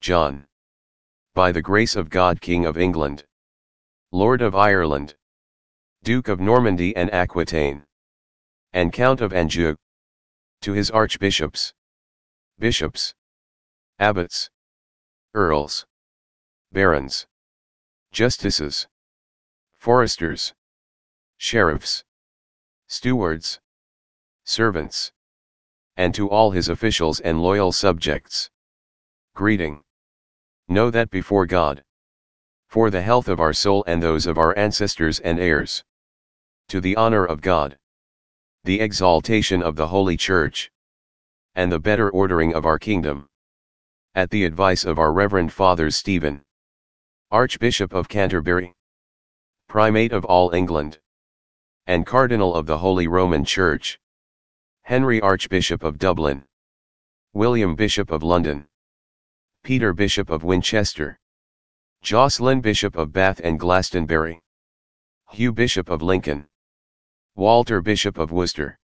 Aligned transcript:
John. 0.00 0.46
By 1.34 1.52
the 1.52 1.60
grace 1.60 1.94
of 1.94 2.08
God 2.08 2.40
King 2.40 2.64
of 2.64 2.78
England. 2.78 3.26
Lord 4.12 4.40
of 4.40 4.54
Ireland. 4.54 5.14
Duke 6.02 6.28
of 6.28 6.40
Normandy 6.40 6.96
and 6.96 7.12
Aquitaine. 7.12 7.84
And 8.72 8.94
Count 8.94 9.20
of 9.20 9.34
Anjou. 9.34 9.76
To 10.62 10.72
his 10.72 10.90
archbishops. 10.90 11.74
Bishops. 12.58 13.14
Abbots. 13.98 14.48
Earls. 15.34 15.84
Barons. 16.72 17.26
Justices. 18.10 18.88
Foresters. 19.76 20.54
Sheriffs. 21.36 22.04
Stewards. 22.88 23.60
Servants. 24.44 25.12
And 25.98 26.14
to 26.14 26.30
all 26.30 26.52
his 26.52 26.70
officials 26.70 27.20
and 27.20 27.42
loyal 27.42 27.70
subjects. 27.70 28.50
Greeting. 29.34 29.84
Know 30.70 30.88
that 30.92 31.10
before 31.10 31.46
God. 31.46 31.82
For 32.68 32.90
the 32.90 33.02
health 33.02 33.26
of 33.26 33.40
our 33.40 33.52
soul 33.52 33.82
and 33.88 34.00
those 34.00 34.26
of 34.26 34.38
our 34.38 34.56
ancestors 34.56 35.18
and 35.18 35.40
heirs. 35.40 35.82
To 36.68 36.80
the 36.80 36.94
honor 36.94 37.24
of 37.24 37.40
God. 37.40 37.76
The 38.62 38.80
exaltation 38.80 39.64
of 39.64 39.74
the 39.74 39.88
Holy 39.88 40.16
Church. 40.16 40.70
And 41.56 41.72
the 41.72 41.80
better 41.80 42.08
ordering 42.08 42.54
of 42.54 42.66
our 42.66 42.78
kingdom. 42.78 43.28
At 44.14 44.30
the 44.30 44.44
advice 44.44 44.84
of 44.84 45.00
our 45.00 45.12
Reverend 45.12 45.52
Fathers 45.52 45.96
Stephen. 45.96 46.40
Archbishop 47.32 47.92
of 47.92 48.08
Canterbury. 48.08 48.72
Primate 49.66 50.12
of 50.12 50.24
all 50.24 50.54
England. 50.54 51.00
And 51.88 52.06
Cardinal 52.06 52.54
of 52.54 52.66
the 52.66 52.78
Holy 52.78 53.08
Roman 53.08 53.44
Church. 53.44 53.98
Henry 54.82 55.20
Archbishop 55.20 55.82
of 55.82 55.98
Dublin. 55.98 56.44
William 57.32 57.74
Bishop 57.74 58.12
of 58.12 58.22
London. 58.22 58.68
Peter 59.62 59.92
Bishop 59.92 60.30
of 60.30 60.42
Winchester. 60.42 61.18
Jocelyn 62.02 62.62
Bishop 62.62 62.96
of 62.96 63.12
Bath 63.12 63.40
and 63.44 63.60
Glastonbury. 63.60 64.40
Hugh 65.30 65.52
Bishop 65.52 65.90
of 65.90 66.00
Lincoln. 66.00 66.48
Walter 67.36 67.82
Bishop 67.82 68.16
of 68.16 68.32
Worcester. 68.32 68.78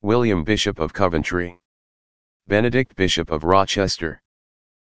William 0.00 0.42
Bishop 0.42 0.78
of 0.78 0.94
Coventry. 0.94 1.60
Benedict 2.48 2.96
Bishop 2.96 3.30
of 3.30 3.44
Rochester. 3.44 4.22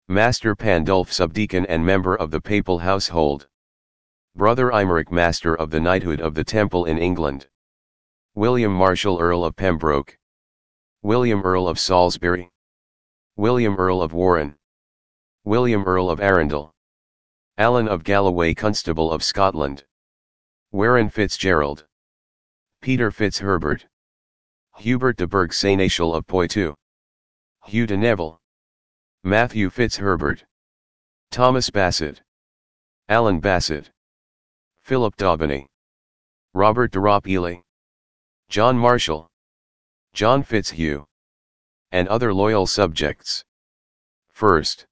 Master 0.08 0.56
Pandulph 0.56 1.12
Subdeacon 1.12 1.66
and 1.68 1.86
member 1.86 2.16
of 2.16 2.32
the 2.32 2.42
Papal 2.42 2.80
Household. 2.80 3.48
Brother 4.36 4.72
Aymeric 4.72 5.12
Master 5.12 5.54
of 5.54 5.70
the 5.70 5.82
Knighthood 5.82 6.22
of 6.22 6.34
the 6.34 6.46
Temple 6.46 6.86
in 6.86 6.98
England. 6.98 7.48
William 8.36 8.74
Marshall 8.74 9.20
Earl 9.20 9.44
of 9.44 9.56
Pembroke. 9.58 10.18
William 11.02 11.42
Earl 11.44 11.68
of 11.68 11.78
Salisbury. 11.78 12.50
William 13.36 13.76
Earl 13.76 14.02
of 14.02 14.14
Warren. 14.14 14.56
William 15.46 15.84
Earl 15.84 16.10
of 16.10 16.22
Arundel. 16.22 16.74
Alan 17.58 17.90
of 17.90 18.06
Galloway 18.06 18.54
Constable 18.54 19.12
of 19.12 19.22
Scotland. 19.22 19.84
Warin 20.72 21.10
Fitzgerald. 21.10 21.86
Peter 22.82 23.12
Fitzherbert. 23.12 23.86
Hubert 24.78 25.18
de 25.18 25.28
Burgh 25.28 25.52
Seneschal 25.52 26.16
of 26.16 26.26
Poitou. 26.28 26.74
Hugh 27.66 27.86
de 27.86 27.98
Neville. 27.98 28.40
Matthew 29.26 29.70
Fitzherbert. 29.70 30.46
Thomas 31.30 31.70
Bassett. 31.70 32.22
Alan 33.10 33.42
Bassett. 33.42 33.92
Philip 34.82 35.18
Daubeny. 35.18 35.68
Robert 36.54 36.94
de 36.94 37.00
Roppeley. 37.00 37.62
John 38.48 38.78
Marshall. 38.78 39.28
John 40.14 40.42
Fitzhugh. 40.42 41.06
And 41.92 42.08
other 42.08 42.34
loyal 42.34 42.66
subjects. 42.66 43.44
First 44.32 44.88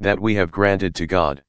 that 0.00 0.18
we 0.18 0.34
have 0.34 0.50
granted 0.50 0.94
to 0.94 1.06
God. 1.06 1.44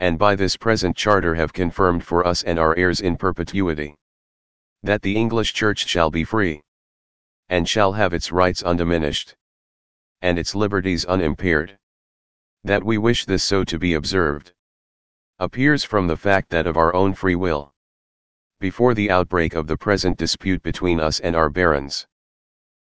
And 0.00 0.18
by 0.18 0.34
this 0.34 0.56
present 0.56 0.96
charter 0.96 1.36
have 1.36 1.52
confirmed 1.52 2.04
for 2.04 2.26
us 2.26 2.42
and 2.42 2.58
our 2.58 2.76
heirs 2.76 3.00
in 3.00 3.16
perpetuity. 3.16 3.94
That 4.82 5.02
the 5.02 5.16
English 5.16 5.54
Church 5.54 5.86
shall 5.86 6.10
be 6.10 6.24
free. 6.24 6.62
And 7.48 7.68
shall 7.68 7.92
have 7.92 8.12
its 8.12 8.32
rights 8.32 8.62
undiminished. 8.62 9.36
And 10.20 10.38
its 10.38 10.54
liberties 10.54 11.04
unimpaired. 11.04 11.78
That 12.64 12.82
we 12.82 12.98
wish 12.98 13.24
this 13.24 13.44
so 13.44 13.62
to 13.64 13.78
be 13.78 13.94
observed. 13.94 14.52
Appears 15.38 15.84
from 15.84 16.08
the 16.08 16.16
fact 16.16 16.50
that 16.50 16.66
of 16.66 16.76
our 16.76 16.92
own 16.94 17.14
free 17.14 17.36
will. 17.36 17.72
Before 18.58 18.94
the 18.94 19.10
outbreak 19.10 19.54
of 19.54 19.66
the 19.68 19.76
present 19.76 20.18
dispute 20.18 20.62
between 20.62 20.98
us 20.98 21.20
and 21.20 21.36
our 21.36 21.48
barons 21.48 22.06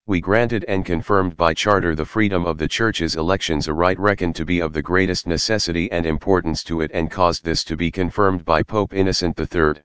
we 0.07 0.21
granted 0.21 0.67
and 0.69 0.85
confirmed 0.85 1.35
by 1.35 1.55
charter 1.55 1.95
the 1.95 2.05
freedom 2.05 2.45
of 2.45 2.59
the 2.59 2.69
Church's 2.69 3.17
elections 3.17 3.69
a 3.69 3.73
right 3.73 3.99
reckoned 3.99 4.37
to 4.37 4.45
be 4.45 4.61
of 4.61 4.75
the 4.75 4.83
greatest 4.83 5.27
necessity 5.27 5.91
and 5.91 6.05
importance 6.05 6.63
to 6.63 6.83
it 6.83 6.91
and 6.93 7.11
caused 7.11 7.43
this 7.43 7.65
to 7.65 7.75
be 7.75 7.91
confirmed 7.91 8.45
by 8.45 8.63
Pope 8.63 8.93
Innocent 8.93 9.41
III. 9.41 9.83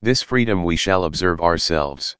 This 0.00 0.22
freedom 0.22 0.64
we 0.64 0.74
shall 0.74 1.04
observe 1.04 1.42
ourselves. 1.42 2.16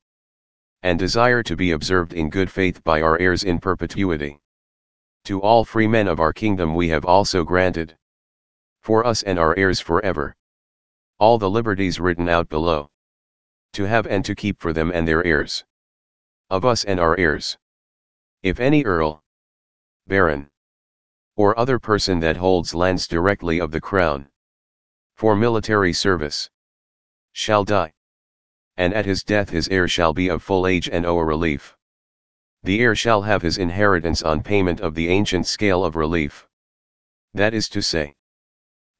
And 0.82 0.98
desire 0.98 1.42
to 1.42 1.56
be 1.56 1.70
observed 1.70 2.12
in 2.12 2.28
good 2.28 2.50
faith 2.50 2.84
by 2.84 3.00
our 3.00 3.18
heirs 3.18 3.44
in 3.44 3.60
perpetuity. 3.60 4.38
To 5.24 5.40
all 5.40 5.64
free 5.64 5.88
men 5.88 6.08
of 6.08 6.20
our 6.20 6.34
kingdom 6.34 6.74
we 6.74 6.90
have 6.90 7.06
also 7.06 7.44
granted. 7.44 7.96
For 8.82 9.06
us 9.06 9.22
and 9.22 9.38
our 9.38 9.56
heirs 9.56 9.80
forever. 9.80 10.36
All 11.18 11.38
the 11.38 11.48
liberties 11.48 11.98
written 11.98 12.28
out 12.28 12.50
below. 12.50 12.90
To 13.72 13.84
have 13.84 14.06
and 14.06 14.22
to 14.26 14.34
keep 14.34 14.60
for 14.60 14.74
them 14.74 14.92
and 14.92 15.08
their 15.08 15.24
heirs 15.24 15.64
of 16.48 16.64
us 16.64 16.84
and 16.84 17.00
our 17.00 17.18
heirs. 17.18 17.58
If 18.40 18.60
any 18.60 18.84
earl, 18.84 19.24
baron, 20.06 20.48
or 21.34 21.58
other 21.58 21.80
person 21.80 22.20
that 22.20 22.36
holds 22.36 22.72
lands 22.72 23.08
directly 23.08 23.58
of 23.58 23.72
the 23.72 23.80
crown, 23.80 24.28
for 25.16 25.34
military 25.34 25.92
service, 25.92 26.48
shall 27.32 27.64
die, 27.64 27.92
and 28.76 28.94
at 28.94 29.06
his 29.06 29.24
death 29.24 29.50
his 29.50 29.66
heir 29.68 29.88
shall 29.88 30.12
be 30.12 30.28
of 30.28 30.40
full 30.40 30.68
age 30.68 30.88
and 30.88 31.04
owe 31.04 31.18
a 31.18 31.24
relief. 31.24 31.76
The 32.62 32.78
heir 32.78 32.94
shall 32.94 33.22
have 33.22 33.42
his 33.42 33.58
inheritance 33.58 34.22
on 34.22 34.44
payment 34.44 34.80
of 34.80 34.94
the 34.94 35.08
ancient 35.08 35.48
scale 35.48 35.84
of 35.84 35.96
relief. 35.96 36.46
That 37.34 37.54
is 37.54 37.68
to 37.70 37.82
say, 37.82 38.14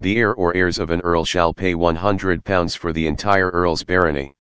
the 0.01 0.17
heir 0.19 0.35
or 0.35 0.53
heirs 0.57 0.81
of 0.81 0.91
an 0.91 1.01
earl 1.03 1.25
shall 1.25 1.55
pay 1.55 1.75
£100 1.75 2.77
for 2.77 2.93
the 2.93 3.07
entire 3.07 3.51
earl's 3.51 3.85
barony. 3.85 4.35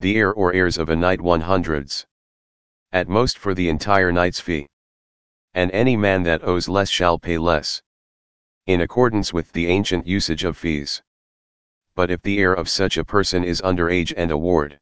The 0.00 0.16
heir 0.16 0.32
or 0.32 0.52
heirs 0.52 0.76
of 0.76 0.88
a 0.88 0.96
knight 0.96 1.20
one 1.20 1.42
hundreds 1.42 2.04
at 2.92 3.08
most 3.08 3.38
for 3.38 3.54
the 3.54 3.68
entire 3.68 4.12
knight's 4.12 4.40
fee. 4.40 4.66
And 5.54 5.70
any 5.72 5.96
man 5.96 6.22
that 6.22 6.44
owes 6.44 6.68
less 6.68 6.88
shall 6.88 7.18
pay 7.18 7.38
less. 7.38 7.82
In 8.66 8.80
accordance 8.80 9.32
with 9.32 9.52
the 9.52 9.66
ancient 9.66 10.06
usage 10.06 10.44
of 10.44 10.56
fees. 10.56 11.02
But 11.94 12.10
if 12.10 12.22
the 12.22 12.38
heir 12.38 12.54
of 12.54 12.68
such 12.68 12.96
a 12.96 13.04
person 13.04 13.44
is 13.44 13.62
under 13.62 13.90
age 13.90 14.14
and 14.16 14.30
a 14.30 14.36
ward, 14.36 14.78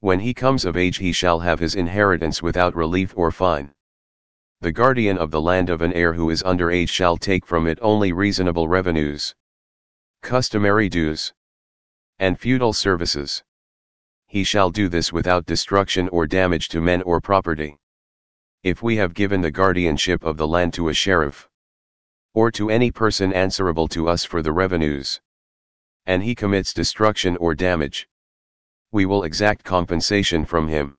when 0.00 0.18
he 0.18 0.34
comes 0.34 0.64
of 0.64 0.76
age 0.76 0.96
he 0.96 1.12
shall 1.12 1.38
have 1.40 1.60
his 1.60 1.74
inheritance 1.76 2.42
without 2.42 2.74
relief 2.74 3.16
or 3.16 3.30
fine. 3.30 3.72
The 4.60 4.72
guardian 4.72 5.16
of 5.16 5.30
the 5.30 5.40
land 5.40 5.70
of 5.70 5.80
an 5.80 5.92
heir 5.92 6.12
who 6.14 6.30
is 6.30 6.42
under 6.42 6.70
age 6.70 6.90
shall 6.90 7.16
take 7.16 7.46
from 7.46 7.66
it 7.66 7.78
only 7.80 8.12
reasonable 8.12 8.66
revenues, 8.66 9.34
customary 10.22 10.88
dues, 10.88 11.32
and 12.18 12.38
feudal 12.38 12.72
services 12.72 13.44
he 14.32 14.44
shall 14.44 14.70
do 14.70 14.88
this 14.88 15.12
without 15.12 15.44
destruction 15.44 16.08
or 16.08 16.26
damage 16.26 16.70
to 16.70 16.80
men 16.80 17.02
or 17.02 17.20
property. 17.20 17.76
If 18.62 18.82
we 18.82 18.96
have 18.96 19.12
given 19.12 19.42
the 19.42 19.50
guardianship 19.50 20.24
of 20.24 20.38
the 20.38 20.48
land 20.48 20.72
to 20.72 20.88
a 20.88 20.94
sheriff, 20.94 21.50
or 22.32 22.50
to 22.52 22.70
any 22.70 22.90
person 22.90 23.34
answerable 23.34 23.88
to 23.88 24.08
us 24.08 24.24
for 24.24 24.40
the 24.40 24.50
revenues, 24.50 25.20
and 26.06 26.22
he 26.22 26.34
commits 26.34 26.72
destruction 26.72 27.36
or 27.36 27.54
damage, 27.54 28.08
we 28.90 29.04
will 29.04 29.24
exact 29.24 29.64
compensation 29.64 30.46
from 30.46 30.66
him. 30.66 30.96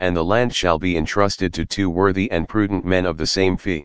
And 0.00 0.16
the 0.16 0.24
land 0.24 0.54
shall 0.54 0.78
be 0.78 0.96
entrusted 0.96 1.52
to 1.52 1.66
two 1.66 1.90
worthy 1.90 2.30
and 2.30 2.48
prudent 2.48 2.82
men 2.82 3.04
of 3.04 3.18
the 3.18 3.26
same 3.26 3.58
fee, 3.58 3.84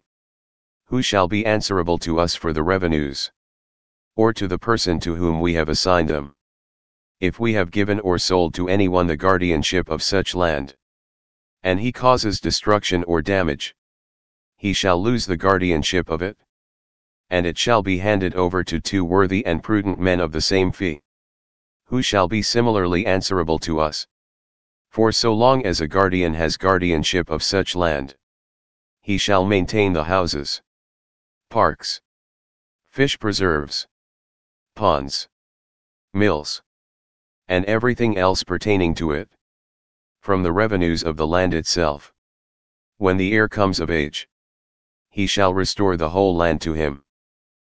who 0.85 1.01
shall 1.01 1.27
be 1.27 1.45
answerable 1.45 1.97
to 1.97 2.17
us 2.17 2.33
for 2.33 2.53
the 2.53 2.63
revenues, 2.63 3.29
or 4.15 4.31
to 4.31 4.47
the 4.47 4.57
person 4.57 5.01
to 5.01 5.15
whom 5.15 5.41
we 5.41 5.55
have 5.55 5.67
assigned 5.67 6.07
them 6.07 6.33
if 7.23 7.39
we 7.39 7.53
have 7.53 7.71
given 7.71 8.01
or 8.01 8.19
sold 8.19 8.53
to 8.53 8.67
anyone 8.67 9.07
the 9.07 9.15
guardianship 9.15 9.89
of 9.89 10.03
such 10.03 10.35
land, 10.35 10.75
and 11.63 11.79
he 11.79 11.89
causes 11.89 12.41
destruction 12.41 13.01
or 13.05 13.21
damage, 13.21 13.73
he 14.57 14.73
shall 14.73 15.01
lose 15.01 15.25
the 15.25 15.37
guardianship 15.37 16.09
of 16.09 16.21
it, 16.21 16.37
and 17.29 17.45
it 17.45 17.57
shall 17.57 17.81
be 17.81 17.99
handed 17.99 18.35
over 18.35 18.61
to 18.61 18.81
two 18.81 19.05
worthy 19.05 19.45
and 19.45 19.63
prudent 19.63 19.97
men 19.97 20.19
of 20.19 20.33
the 20.33 20.41
same 20.41 20.69
fee, 20.69 20.99
who 21.85 22.01
shall 22.01 22.27
be 22.27 22.41
similarly 22.41 23.05
answerable 23.05 23.57
to 23.57 23.79
us. 23.79 24.05
For 24.89 25.13
so 25.13 25.33
long 25.33 25.65
as 25.65 25.79
a 25.79 25.87
guardian 25.87 26.33
has 26.33 26.57
guardianship 26.57 27.29
of 27.29 27.41
such 27.41 27.73
land, 27.73 28.17
he 28.99 29.17
shall 29.17 29.45
maintain 29.45 29.93
the 29.93 30.03
houses, 30.03 30.61
parks, 31.49 32.01
fish 32.89 33.17
preserves, 33.17 33.87
ponds, 34.75 35.29
mills, 36.13 36.61
and 37.47 37.65
everything 37.65 38.17
else 38.17 38.43
pertaining 38.43 38.95
to 38.95 39.11
it. 39.11 39.29
From 40.21 40.43
the 40.43 40.51
revenues 40.51 41.03
of 41.03 41.17
the 41.17 41.27
land 41.27 41.53
itself. 41.53 42.13
When 42.97 43.17
the 43.17 43.33
heir 43.33 43.49
comes 43.49 43.79
of 43.79 43.91
age, 43.91 44.27
he 45.09 45.27
shall 45.27 45.53
restore 45.53 45.95
the 45.95 46.09
whole 46.09 46.35
land 46.35 46.61
to 46.61 46.73
him. 46.73 47.03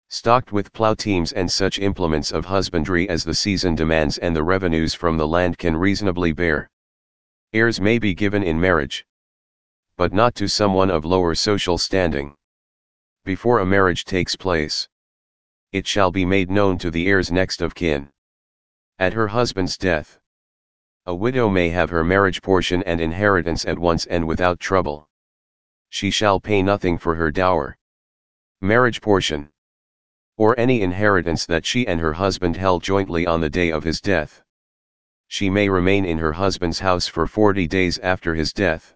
Stocked 0.10 0.52
with 0.52 0.72
plough 0.74 0.94
teams 0.94 1.32
and 1.32 1.52
such 1.52 1.80
implements 1.80 2.32
of 2.32 2.46
husbandry 2.46 3.10
as 3.10 3.24
the 3.24 3.34
season 3.34 3.74
demands 3.74 4.20
and 4.20 4.36
the 4.36 4.44
revenues 4.44 4.94
from 4.94 5.18
the 5.18 5.28
land 5.28 5.58
can 5.58 5.76
reasonably 5.76 6.32
bear. 6.32 6.70
Heirs 7.54 7.82
may 7.82 7.98
be 7.98 8.14
given 8.14 8.44
in 8.44 8.60
marriage. 8.60 9.06
But 9.98 10.14
not 10.14 10.36
to 10.36 10.48
someone 10.48 10.92
of 10.92 11.06
lower 11.06 11.34
social 11.34 11.80
standing. 11.80 12.36
Before 13.26 13.60
a 13.60 13.66
marriage 13.66 14.06
takes 14.06 14.36
place. 14.36 14.88
It 15.72 15.88
shall 15.88 16.12
be 16.12 16.26
made 16.26 16.52
known 16.52 16.78
to 16.78 16.92
the 16.92 17.08
heirs 17.08 17.32
next 17.32 17.64
of 17.64 17.74
kin. 17.74 18.12
At 19.00 19.14
her 19.14 19.28
husband's 19.28 19.78
death. 19.78 20.20
A 21.06 21.16
widow 21.16 21.50
may 21.50 21.70
have 21.70 21.90
her 21.90 22.04
marriage 22.04 22.42
portion 22.42 22.84
and 22.84 23.02
inheritance 23.02 23.66
at 23.66 23.80
once 23.80 24.06
and 24.06 24.28
without 24.28 24.60
trouble 24.60 25.10
she 25.94 26.10
shall 26.10 26.40
pay 26.40 26.64
nothing 26.64 26.98
for 26.98 27.14
her 27.14 27.30
dower. 27.30 27.78
Marriage 28.62 29.00
portion. 29.00 29.50
Or 30.38 30.60
any 30.60 30.82
inheritance 30.82 31.46
that 31.46 31.68
she 31.68 31.86
and 31.86 32.00
her 32.00 32.14
husband 32.14 32.58
held 32.58 32.82
jointly 32.82 33.28
on 33.28 33.42
the 33.42 33.50
day 33.52 33.72
of 33.72 33.84
his 33.84 34.02
death. 34.02 34.42
She 35.28 35.52
may 35.52 35.70
remain 35.70 36.04
in 36.04 36.18
her 36.18 36.34
husband's 36.34 36.80
house 36.80 37.08
for 37.08 37.28
forty 37.28 37.68
days 37.68 38.00
after 38.00 38.34
his 38.34 38.54
death. 38.54 38.96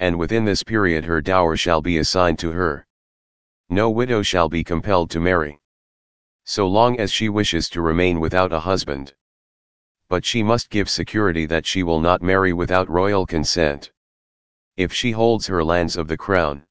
And 0.00 0.18
within 0.18 0.44
this 0.44 0.64
period 0.64 1.04
her 1.04 1.20
dower 1.20 1.56
shall 1.56 1.80
be 1.80 1.98
assigned 1.98 2.40
to 2.40 2.50
her. 2.50 2.88
No 3.68 3.88
widow 3.88 4.22
shall 4.22 4.48
be 4.48 4.64
compelled 4.64 5.10
to 5.10 5.20
marry. 5.20 5.59
So 6.52 6.66
long 6.66 6.98
as 6.98 7.12
she 7.12 7.28
wishes 7.28 7.68
to 7.68 7.80
remain 7.80 8.18
without 8.18 8.52
a 8.52 8.58
husband. 8.58 9.14
But 10.08 10.24
she 10.24 10.42
must 10.42 10.68
give 10.68 10.90
security 10.90 11.46
that 11.46 11.64
she 11.64 11.84
will 11.84 12.00
not 12.00 12.22
marry 12.22 12.52
without 12.52 12.90
royal 12.90 13.24
consent 13.24 13.92
if 14.76 14.92
she 14.92 15.12
holds 15.12 15.46
her 15.46 15.62
lands 15.62 15.96
of 15.96 16.08
the 16.08 16.16
crown. 16.16 16.66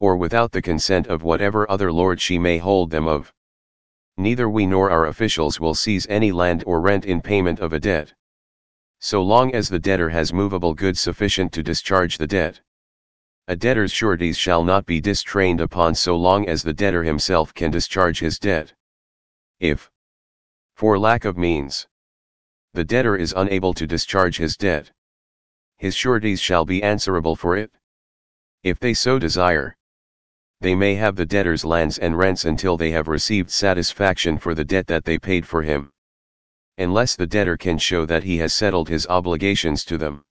Or 0.00 0.16
without 0.16 0.50
the 0.50 0.60
consent 0.60 1.06
of 1.06 1.22
whatever 1.22 1.70
other 1.70 1.92
lord 1.92 2.20
she 2.20 2.40
may 2.40 2.58
hold 2.58 2.90
them 2.90 3.06
of. 3.06 3.32
Neither 4.16 4.50
we 4.50 4.66
nor 4.66 4.90
our 4.90 5.06
officials 5.06 5.60
will 5.60 5.76
seize 5.76 6.08
any 6.08 6.32
land 6.32 6.64
or 6.66 6.80
rent 6.80 7.04
in 7.04 7.20
payment 7.20 7.60
of 7.60 7.72
a 7.72 7.78
debt. 7.78 8.12
So 8.98 9.22
long 9.22 9.54
as 9.54 9.68
the 9.68 9.78
debtor 9.78 10.08
has 10.08 10.32
movable 10.32 10.74
goods 10.74 10.98
sufficient 10.98 11.52
to 11.52 11.62
discharge 11.62 12.18
the 12.18 12.26
debt. 12.26 12.60
A 13.46 13.54
debtor's 13.54 13.92
sureties 13.92 14.36
shall 14.36 14.64
not 14.64 14.86
be 14.86 15.00
distrained 15.00 15.60
upon 15.60 15.94
so 15.94 16.16
long 16.16 16.48
as 16.48 16.64
the 16.64 16.74
debtor 16.74 17.04
himself 17.04 17.54
can 17.54 17.70
discharge 17.70 18.18
his 18.18 18.40
debt. 18.40 18.72
If, 19.60 19.90
for 20.74 20.98
lack 20.98 21.24
of 21.24 21.36
means, 21.36 21.88
the 22.74 22.84
debtor 22.84 23.16
is 23.16 23.34
unable 23.36 23.74
to 23.74 23.86
discharge 23.86 24.36
his 24.36 24.56
debt, 24.56 24.92
his 25.78 25.94
sureties 25.94 26.40
shall 26.40 26.64
be 26.64 26.82
answerable 26.82 27.36
for 27.36 27.56
it. 27.56 27.70
If 28.62 28.78
they 28.78 28.94
so 28.94 29.18
desire, 29.18 29.76
they 30.60 30.74
may 30.74 30.96
have 30.96 31.14
the 31.14 31.26
debtor's 31.26 31.64
lands 31.64 31.98
and 31.98 32.18
rents 32.18 32.44
until 32.44 32.76
they 32.76 32.90
have 32.90 33.06
received 33.06 33.50
satisfaction 33.50 34.38
for 34.38 34.54
the 34.54 34.64
debt 34.64 34.88
that 34.88 35.04
they 35.04 35.18
paid 35.18 35.46
for 35.46 35.62
him. 35.62 35.92
Unless 36.78 37.16
the 37.16 37.26
debtor 37.26 37.56
can 37.56 37.78
show 37.78 38.06
that 38.06 38.24
he 38.24 38.38
has 38.38 38.52
settled 38.52 38.88
his 38.88 39.06
obligations 39.06 39.84
to 39.84 39.98
them. 39.98 40.24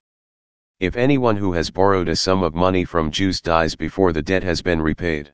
If 0.80 0.96
anyone 0.96 1.36
who 1.36 1.52
has 1.52 1.70
borrowed 1.70 2.08
a 2.08 2.16
sum 2.16 2.42
of 2.42 2.54
money 2.54 2.84
from 2.84 3.10
Jews 3.10 3.40
dies 3.40 3.74
before 3.74 4.12
the 4.12 4.22
debt 4.22 4.42
has 4.42 4.62
been 4.62 4.80
repaid, 4.80 5.32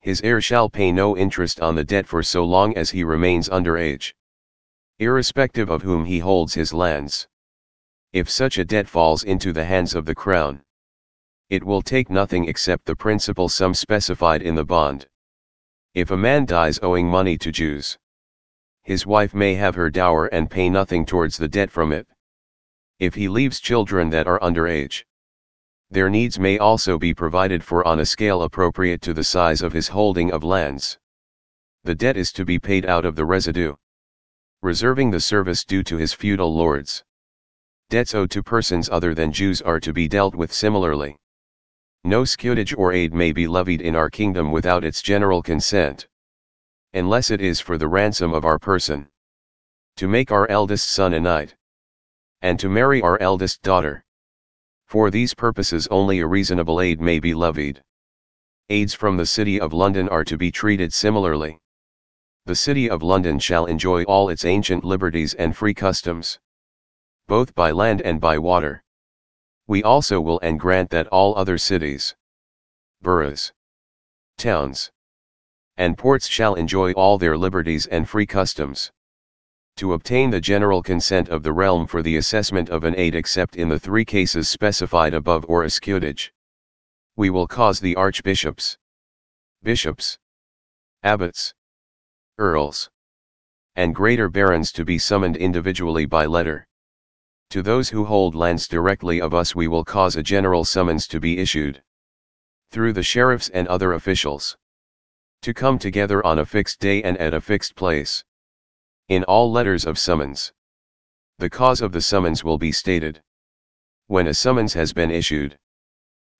his 0.00 0.20
heir 0.22 0.40
shall 0.40 0.70
pay 0.70 0.90
no 0.90 1.16
interest 1.16 1.60
on 1.60 1.74
the 1.74 1.84
debt 1.84 2.06
for 2.06 2.22
so 2.22 2.44
long 2.44 2.76
as 2.76 2.90
he 2.90 3.04
remains 3.04 3.48
under 3.50 3.76
age. 3.76 4.14
Irrespective 4.98 5.68
of 5.68 5.82
whom 5.82 6.04
he 6.04 6.18
holds 6.18 6.54
his 6.54 6.72
lands. 6.72 7.28
If 8.12 8.28
such 8.28 8.58
a 8.58 8.64
debt 8.64 8.88
falls 8.88 9.22
into 9.22 9.52
the 9.52 9.64
hands 9.64 9.94
of 9.94 10.06
the 10.06 10.14
crown, 10.14 10.62
it 11.50 11.64
will 11.64 11.82
take 11.82 12.08
nothing 12.08 12.48
except 12.48 12.86
the 12.86 12.96
principal 12.96 13.48
sum 13.48 13.74
specified 13.74 14.40
in 14.40 14.54
the 14.54 14.64
bond. 14.64 15.06
If 15.94 16.10
a 16.10 16.16
man 16.16 16.46
dies 16.46 16.78
owing 16.82 17.08
money 17.08 17.36
to 17.38 17.52
Jews, 17.52 17.98
his 18.82 19.04
wife 19.04 19.34
may 19.34 19.54
have 19.54 19.74
her 19.74 19.90
dower 19.90 20.26
and 20.26 20.50
pay 20.50 20.70
nothing 20.70 21.04
towards 21.04 21.36
the 21.36 21.48
debt 21.48 21.70
from 21.70 21.92
it. 21.92 22.08
If 22.98 23.14
he 23.14 23.28
leaves 23.28 23.60
children 23.60 24.10
that 24.10 24.26
are 24.26 24.42
under 24.42 24.66
age, 24.66 25.06
their 25.90 26.08
needs 26.08 26.38
may 26.38 26.56
also 26.58 26.98
be 26.98 27.12
provided 27.12 27.64
for 27.64 27.86
on 27.86 27.98
a 27.98 28.06
scale 28.06 28.42
appropriate 28.42 29.02
to 29.02 29.12
the 29.12 29.24
size 29.24 29.60
of 29.60 29.72
his 29.72 29.88
holding 29.88 30.32
of 30.32 30.44
lands. 30.44 30.98
The 31.82 31.94
debt 31.94 32.16
is 32.16 32.32
to 32.32 32.44
be 32.44 32.58
paid 32.60 32.86
out 32.86 33.04
of 33.04 33.16
the 33.16 33.24
residue, 33.24 33.74
reserving 34.62 35.10
the 35.10 35.20
service 35.20 35.64
due 35.64 35.82
to 35.84 35.96
his 35.96 36.12
feudal 36.12 36.54
lords. 36.54 37.02
Debts 37.88 38.14
owed 38.14 38.30
to 38.30 38.42
persons 38.42 38.88
other 38.88 39.14
than 39.14 39.32
Jews 39.32 39.60
are 39.62 39.80
to 39.80 39.92
be 39.92 40.06
dealt 40.06 40.36
with 40.36 40.52
similarly. 40.52 41.16
No 42.04 42.24
scutage 42.24 42.72
or 42.74 42.92
aid 42.92 43.12
may 43.12 43.32
be 43.32 43.48
levied 43.48 43.80
in 43.80 43.96
our 43.96 44.10
kingdom 44.10 44.52
without 44.52 44.84
its 44.84 45.02
general 45.02 45.42
consent. 45.42 46.06
Unless 46.94 47.30
it 47.30 47.40
is 47.40 47.58
for 47.58 47.78
the 47.78 47.88
ransom 47.88 48.32
of 48.32 48.44
our 48.44 48.58
person. 48.58 49.08
To 49.96 50.06
make 50.06 50.30
our 50.30 50.48
eldest 50.48 50.86
son 50.86 51.14
a 51.14 51.20
knight. 51.20 51.56
And 52.42 52.60
to 52.60 52.68
marry 52.68 53.02
our 53.02 53.20
eldest 53.20 53.62
daughter. 53.62 54.04
For 54.90 55.10
these 55.10 55.34
purposes 55.34 55.86
only 55.86 56.18
a 56.18 56.26
reasonable 56.26 56.80
aid 56.80 57.00
may 57.00 57.20
be 57.20 57.32
levied. 57.32 57.80
Aids 58.68 58.92
from 58.92 59.16
the 59.16 59.24
City 59.24 59.60
of 59.60 59.72
London 59.72 60.08
are 60.08 60.24
to 60.24 60.36
be 60.36 60.50
treated 60.50 60.92
similarly. 60.92 61.60
The 62.46 62.56
City 62.56 62.90
of 62.90 63.00
London 63.00 63.38
shall 63.38 63.66
enjoy 63.66 64.02
all 64.02 64.28
its 64.28 64.44
ancient 64.44 64.84
liberties 64.84 65.32
and 65.34 65.56
free 65.56 65.74
customs 65.74 66.40
both 67.30 67.54
by 67.54 67.70
land 67.70 68.02
and 68.02 68.20
by 68.20 68.36
water. 68.36 68.82
We 69.68 69.84
also 69.84 70.20
will 70.20 70.40
and 70.40 70.58
grant 70.58 70.90
that 70.90 71.06
all 71.06 71.38
other 71.38 71.58
cities, 71.58 72.16
boroughs, 73.00 73.52
towns, 74.36 74.90
and 75.76 75.96
ports 75.96 76.26
shall 76.26 76.56
enjoy 76.56 76.90
all 76.94 77.18
their 77.18 77.38
liberties 77.38 77.86
and 77.86 78.08
free 78.08 78.26
customs. 78.26 78.90
To 79.76 79.92
obtain 79.94 80.30
the 80.30 80.40
general 80.40 80.82
consent 80.82 81.28
of 81.28 81.42
the 81.42 81.52
realm 81.52 81.86
for 81.86 82.02
the 82.02 82.16
assessment 82.16 82.68
of 82.68 82.84
an 82.84 82.94
aid 82.96 83.14
except 83.14 83.56
in 83.56 83.68
the 83.68 83.78
three 83.78 84.04
cases 84.04 84.48
specified 84.48 85.14
above 85.14 85.44
or 85.48 85.64
a 85.64 85.70
scutage. 85.70 86.32
We 87.16 87.30
will 87.30 87.46
cause 87.46 87.80
the 87.80 87.96
archbishops, 87.96 88.78
bishops, 89.62 90.18
abbots, 91.02 91.54
earls, 92.38 92.90
and 93.76 93.94
greater 93.94 94.28
barons 94.28 94.72
to 94.72 94.84
be 94.84 94.98
summoned 94.98 95.36
individually 95.36 96.06
by 96.06 96.26
letter. 96.26 96.66
To 97.50 97.62
those 97.62 97.88
who 97.88 98.04
hold 98.04 98.34
lands 98.34 98.68
directly 98.68 99.20
of 99.20 99.34
us 99.34 99.54
we 99.54 99.66
will 99.66 99.84
cause 99.84 100.16
a 100.16 100.22
general 100.22 100.64
summons 100.64 101.06
to 101.08 101.20
be 101.20 101.38
issued. 101.38 101.82
Through 102.70 102.92
the 102.92 103.02
sheriffs 103.02 103.48
and 103.48 103.66
other 103.68 103.92
officials. 103.92 104.56
To 105.42 105.52
come 105.52 105.78
together 105.78 106.24
on 106.24 106.38
a 106.38 106.46
fixed 106.46 106.80
day 106.80 107.02
and 107.02 107.16
at 107.18 107.34
a 107.34 107.40
fixed 107.40 107.74
place. 107.74 108.24
In 109.10 109.24
all 109.24 109.50
letters 109.50 109.86
of 109.86 109.98
summons. 109.98 110.52
The 111.38 111.50
cause 111.50 111.80
of 111.80 111.90
the 111.90 112.00
summons 112.00 112.44
will 112.44 112.58
be 112.58 112.70
stated. 112.70 113.20
When 114.06 114.28
a 114.28 114.34
summons 114.34 114.74
has 114.74 114.92
been 114.92 115.10
issued. 115.10 115.58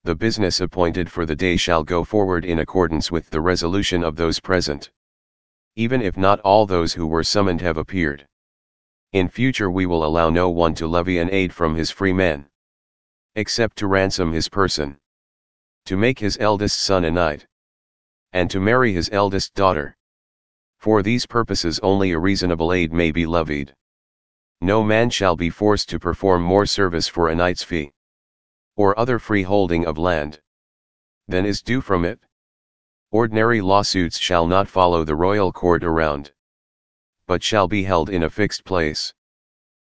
The 0.05 0.15
business 0.15 0.61
appointed 0.61 1.11
for 1.11 1.27
the 1.27 1.35
day 1.35 1.57
shall 1.57 1.83
go 1.83 2.05
forward 2.05 2.45
in 2.45 2.61
accordance 2.61 3.11
with 3.11 3.29
the 3.31 3.41
resolution 3.41 4.05
of 4.05 4.15
those 4.15 4.39
present. 4.39 4.93
Even 5.75 6.01
if 6.01 6.17
not 6.17 6.39
all 6.43 6.65
those 6.65 6.93
who 6.93 7.09
were 7.09 7.25
summoned 7.25 7.61
have 7.61 7.77
appeared. 7.77 8.29
In 9.11 9.29
future 9.29 9.69
we 9.69 9.85
will 9.85 10.05
allow 10.05 10.31
no 10.31 10.49
one 10.49 10.77
to 10.77 10.87
levy 10.87 11.19
an 11.19 11.29
aid 11.33 11.53
from 11.53 11.75
his 11.75 11.91
free 11.91 12.13
men. 12.13 12.49
Except 13.35 13.79
to 13.79 13.89
ransom 13.89 14.33
his 14.33 14.49
person. 14.49 14.97
To 15.87 15.97
make 15.97 16.21
his 16.21 16.39
eldest 16.39 16.79
son 16.79 17.05
a 17.05 17.11
knight. 17.11 17.49
And 18.33 18.49
to 18.53 18.61
marry 18.61 18.93
his 18.93 19.11
eldest 19.11 19.55
daughter. 19.55 19.97
For 20.81 21.03
these 21.03 21.25
purposes 21.25 21.79
only 21.79 22.11
a 22.11 22.19
reasonable 22.19 22.73
aid 22.73 22.93
may 22.93 23.13
be 23.13 23.25
levied. 23.25 23.75
No 24.61 24.83
man 24.83 25.09
shall 25.09 25.37
be 25.37 25.49
forced 25.49 25.89
to 25.91 25.99
perform 25.99 26.43
more 26.43 26.67
service 26.67 27.07
for 27.07 27.29
a 27.29 27.35
knight's 27.35 27.63
fee. 27.63 27.93
Or 28.77 28.99
other 28.99 29.19
free 29.19 29.45
holding 29.45 29.87
of 29.87 29.97
land. 29.97 30.41
Than 31.29 31.47
is 31.47 31.63
due 31.63 31.81
from 31.81 32.05
it. 32.05 32.19
Ordinary 33.13 33.61
lawsuits 33.61 34.19
shall 34.19 34.47
not 34.47 34.69
follow 34.69 35.05
the 35.05 35.17
royal 35.17 35.53
court 35.53 35.85
around 35.85 36.33
but 37.31 37.45
shall 37.45 37.69
be 37.69 37.85
held 37.85 38.11
in 38.11 38.25
a 38.25 38.29
fixed 38.29 38.65
place. 38.65 39.15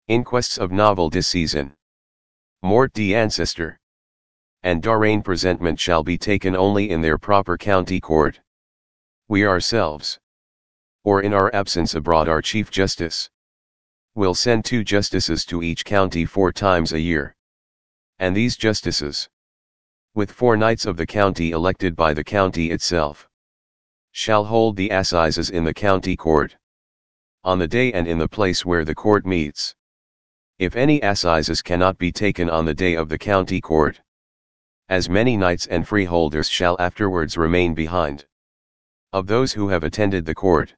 Inquests 0.08 0.58
of 0.58 0.70
novel 0.70 1.08
disseisin. 1.08 1.72
Mort 2.62 2.92
d'ancestor. 2.92 3.80
And 4.62 4.82
darrein 4.82 5.22
presentment 5.22 5.80
shall 5.80 6.02
be 6.02 6.18
taken 6.18 6.54
only 6.54 6.90
in 6.90 7.00
their 7.00 7.16
proper 7.16 7.56
county 7.56 7.98
court. 7.98 8.38
We 9.28 9.46
ourselves. 9.46 10.20
Or 11.04 11.22
in 11.22 11.32
our 11.32 11.54
absence 11.54 11.94
abroad 11.94 12.28
our 12.28 12.42
Chief 12.42 12.70
Justice. 12.70 13.30
Will 14.14 14.34
send 14.34 14.64
two 14.64 14.84
justices 14.84 15.44
to 15.46 15.62
each 15.62 15.84
county 15.84 16.26
four 16.26 16.52
times 16.52 16.92
a 16.92 17.00
year. 17.00 17.34
And 18.18 18.36
these 18.36 18.56
justices. 18.56 19.28
With 20.14 20.30
four 20.30 20.56
knights 20.56 20.86
of 20.86 20.96
the 20.96 21.06
county 21.06 21.52
elected 21.52 21.96
by 21.96 22.12
the 22.12 22.24
county 22.24 22.70
itself. 22.70 23.28
Shall 24.12 24.44
hold 24.44 24.76
the 24.76 24.90
assizes 24.90 25.50
in 25.50 25.64
the 25.64 25.74
county 25.74 26.16
court 26.16 26.56
on 27.42 27.58
the 27.58 27.68
day 27.68 27.90
and 27.94 28.06
in 28.06 28.18
the 28.18 28.28
place 28.28 28.66
where 28.66 28.84
the 28.84 28.94
court 28.94 29.24
meets. 29.24 29.74
If 30.58 30.76
any 30.76 31.00
assizes 31.00 31.62
cannot 31.62 31.96
be 31.96 32.12
taken 32.12 32.50
on 32.50 32.66
the 32.66 32.74
day 32.74 32.94
of 32.94 33.08
the 33.08 33.16
county 33.16 33.62
court, 33.62 33.98
as 34.90 35.08
many 35.08 35.38
knights 35.38 35.66
and 35.66 35.88
freeholders 35.88 36.50
shall 36.50 36.76
afterwards 36.78 37.38
remain 37.38 37.72
behind. 37.72 38.26
Of 39.14 39.26
those 39.26 39.54
who 39.54 39.68
have 39.68 39.84
attended 39.84 40.26
the 40.26 40.34
court, 40.34 40.74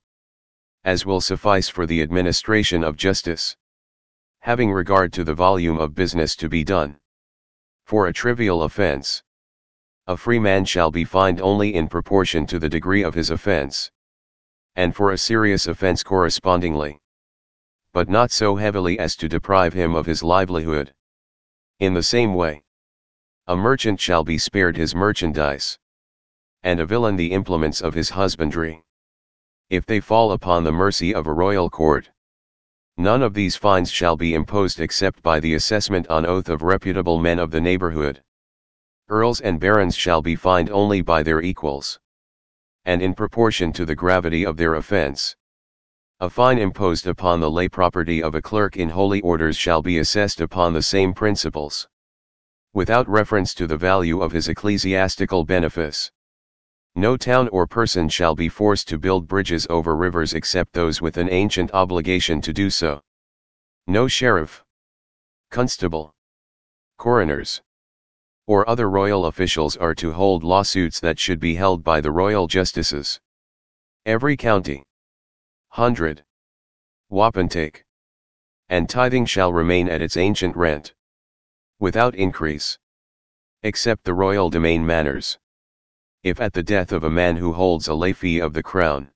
as 0.85 1.07
will 1.07 1.21
suffice 1.21 1.69
for 1.69 1.87
the 1.87 2.03
administration 2.03 2.83
of 2.83 2.97
justice. 2.97 3.57
Having 4.41 4.73
regard 4.73 5.13
to 5.13 5.25
the 5.25 5.35
volume 5.35 5.79
of 5.79 5.95
business 5.95 6.35
to 6.37 6.49
be 6.49 6.65
done. 6.65 6.99
For 7.85 8.07
a 8.07 8.13
trivial 8.13 8.63
offense, 8.65 9.23
a 10.09 10.17
free 10.17 10.41
man 10.41 10.65
shall 10.65 10.91
be 10.91 11.05
fined 11.05 11.41
only 11.41 11.75
in 11.75 11.87
proportion 11.87 12.47
to 12.49 12.59
the 12.59 12.69
degree 12.69 13.05
of 13.05 13.15
his 13.15 13.31
offense. 13.31 13.93
And 14.75 14.97
for 14.97 15.13
a 15.13 15.19
serious 15.19 15.69
offense 15.69 16.03
correspondingly. 16.03 17.01
But 17.93 18.09
not 18.09 18.33
so 18.33 18.57
heavily 18.57 18.99
as 18.99 19.15
to 19.17 19.29
deprive 19.29 19.75
him 19.75 19.95
of 19.95 20.07
his 20.07 20.25
livelihood. 20.25 20.93
In 21.79 21.95
the 21.95 22.03
same 22.03 22.35
way, 22.35 22.65
a 23.47 23.55
merchant 23.55 24.01
shall 24.01 24.25
be 24.25 24.39
spared 24.39 24.77
his 24.77 24.95
merchandise. 24.95 25.79
And 26.63 26.81
a 26.81 26.87
villein 26.87 27.17
the 27.17 27.33
implements 27.33 27.81
of 27.81 27.95
his 27.95 28.11
husbandry. 28.11 28.83
If 29.73 29.87
they 29.87 30.01
fall 30.01 30.33
upon 30.33 30.65
the 30.65 30.71
mercy 30.71 31.15
of 31.15 31.27
a 31.27 31.33
royal 31.33 31.71
court. 31.71 32.11
None 32.99 33.23
of 33.23 33.33
these 33.33 33.57
fines 33.57 33.91
shall 33.91 34.19
be 34.19 34.35
imposed 34.35 34.79
except 34.81 35.23
by 35.23 35.41
the 35.41 35.55
assessment 35.55 36.07
on 36.09 36.27
oath 36.27 36.51
of 36.51 36.61
reputable 36.61 37.19
men 37.19 37.39
of 37.39 37.51
the 37.51 37.61
neighborhood. 37.63 38.23
Earls 39.09 39.41
and 39.41 39.59
barons 39.59 39.97
shall 39.97 40.21
be 40.21 40.37
fined 40.37 40.69
only 40.69 41.01
by 41.01 41.23
their 41.23 41.41
equals. 41.41 41.99
And 42.85 43.01
in 43.01 43.15
proportion 43.15 43.73
to 43.73 43.87
the 43.87 43.95
gravity 43.95 44.45
of 44.45 44.59
their 44.59 44.75
offense. 44.75 45.37
A 46.21 46.29
fine 46.29 46.59
imposed 46.59 47.07
upon 47.07 47.41
the 47.41 47.51
lay 47.51 47.71
property 47.71 48.23
of 48.23 48.35
a 48.35 48.43
clerk 48.43 48.77
in 48.77 48.91
holy 48.91 49.23
orders 49.23 49.57
shall 49.57 49.81
be 49.81 49.97
assessed 49.97 50.43
upon 50.43 50.75
the 50.75 50.83
same 50.83 51.15
principles 51.15 51.89
without 52.75 53.09
reference 53.09 53.55
to 53.55 53.67
the 53.67 53.79
value 53.79 54.21
of 54.21 54.33
his 54.33 54.49
ecclesiastical 54.49 55.47
benefice. 55.47 56.11
No 56.95 57.17
town 57.17 57.49
or 57.49 57.67
person 57.67 58.09
shall 58.09 58.35
be 58.35 58.51
forced 58.51 58.87
to 58.89 58.99
build 58.99 59.27
bridges 59.27 59.67
over 59.71 59.97
rivers 59.97 60.35
except 60.35 60.75
those 60.75 61.01
with 61.01 61.17
an 61.17 61.31
ancient 61.31 61.73
obligation 61.73 62.41
to 62.43 62.53
do 62.53 62.69
so. 62.69 63.03
No 63.87 64.09
sheriff, 64.09 64.63
constable, 65.51 66.15
coroners, 66.99 67.63
or 68.47 68.69
other 68.69 68.91
royal 68.91 69.27
officials 69.27 69.77
are 69.77 69.95
to 69.95 70.13
hold 70.13 70.45
lawsuits 70.45 71.01
that 71.01 71.19
should 71.19 71.41
be 71.41 71.55
held 71.55 71.83
by 71.83 72.01
the 72.01 72.11
royal 72.11 72.47
justices. 72.47 73.21
Every 74.05 74.37
county, 74.37 74.83
hundred, 75.69 76.25
wapentake, 77.11 77.85
and 78.69 78.89
tithing 78.89 79.27
shall 79.27 79.53
remain 79.53 79.89
at 79.89 80.03
its 80.03 80.17
ancient 80.17 80.57
rent 80.57 80.95
without 81.79 82.15
increase. 82.15 82.79
Except 83.63 84.05
the 84.05 84.15
royal 84.15 84.51
domain 84.51 84.85
manors. 84.85 85.39
If 86.25 86.41
at 86.41 86.53
the 86.53 86.63
death 86.63 86.93
of 86.93 87.03
a 87.03 87.11
man 87.11 87.37
who 87.37 87.53
holds 87.53 87.89
a 87.89 87.95
lay 87.95 88.13
fee 88.13 88.39
of 88.39 88.53
the 88.53 88.63
crown, 88.63 89.11